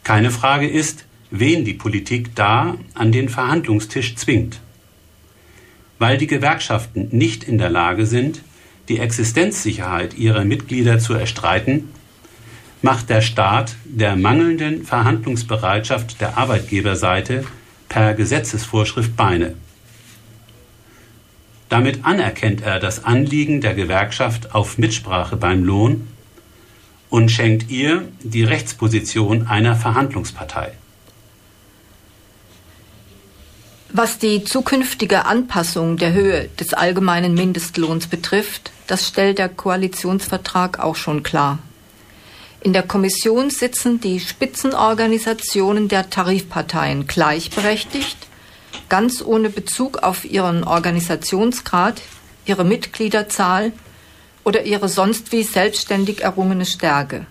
[0.05, 4.61] Keine Frage ist, wen die Politik da an den Verhandlungstisch zwingt.
[5.99, 8.43] Weil die Gewerkschaften nicht in der Lage sind,
[8.89, 11.89] die Existenzsicherheit ihrer Mitglieder zu erstreiten,
[12.83, 17.47] macht der Staat der mangelnden Verhandlungsbereitschaft der Arbeitgeberseite
[17.89, 19.55] per Gesetzesvorschrift Beine.
[21.71, 26.07] Damit anerkennt er das Anliegen der Gewerkschaft auf Mitsprache beim Lohn
[27.15, 30.73] und schenkt ihr die Rechtsposition einer Verhandlungspartei.
[33.91, 40.97] Was die zukünftige Anpassung der Höhe des allgemeinen Mindestlohns betrifft, das stellt der Koalitionsvertrag auch
[40.97, 41.61] schon klar.
[42.63, 48.27] In der Kommission sitzen die Spitzenorganisationen der Tarifparteien gleichberechtigt,
[48.89, 52.03] ganz ohne Bezug auf ihren Organisationsgrad,
[52.45, 53.71] ihre Mitgliederzahl
[54.45, 57.27] oder ihre sonst wie selbstständig errungene Stärke.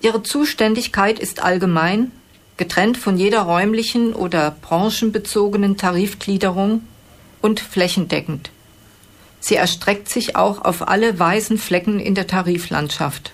[0.00, 2.10] Ihre Zuständigkeit ist allgemein,
[2.56, 6.82] getrennt von jeder räumlichen oder branchenbezogenen Tarifgliederung
[7.42, 8.50] und flächendeckend.
[9.40, 13.32] Sie erstreckt sich auch auf alle weißen Flecken in der Tariflandschaft.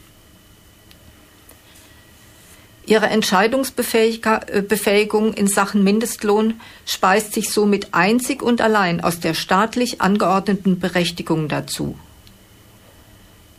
[2.93, 10.79] Ihre Entscheidungsbefähigung in Sachen Mindestlohn speist sich somit einzig und allein aus der staatlich angeordneten
[10.79, 11.97] Berechtigung dazu.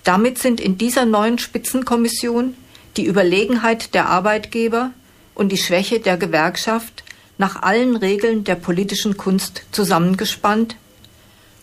[0.03, 2.53] Damit sind in dieser neuen Spitzenkommission
[2.95, 4.91] die Überlegenheit der Arbeitgeber
[5.33, 7.03] und die Schwäche der Gewerkschaft
[7.39, 10.75] nach allen Regeln der politischen Kunst zusammengespannt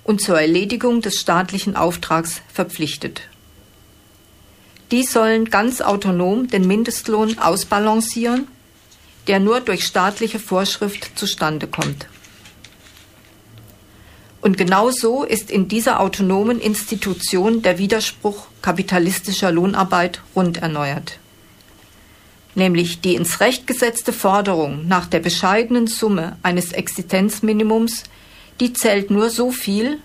[0.03, 3.29] und zur Erledigung des staatlichen Auftrags verpflichtet.
[4.91, 8.49] Die sollen ganz autonom den Mindestlohn ausbalancieren,
[9.29, 12.09] der nur durch staatliche Vorschrift zustande kommt.
[14.41, 21.19] Und genau so ist in dieser autonomen Institution der Widerspruch kapitalistischer Lohnarbeit rund erneuert.
[22.55, 28.05] Nämlich die ins Recht gesetzte Forderung nach der bescheidenen Summe eines Existenzminimums,
[28.59, 29.99] die zählt nur so viel,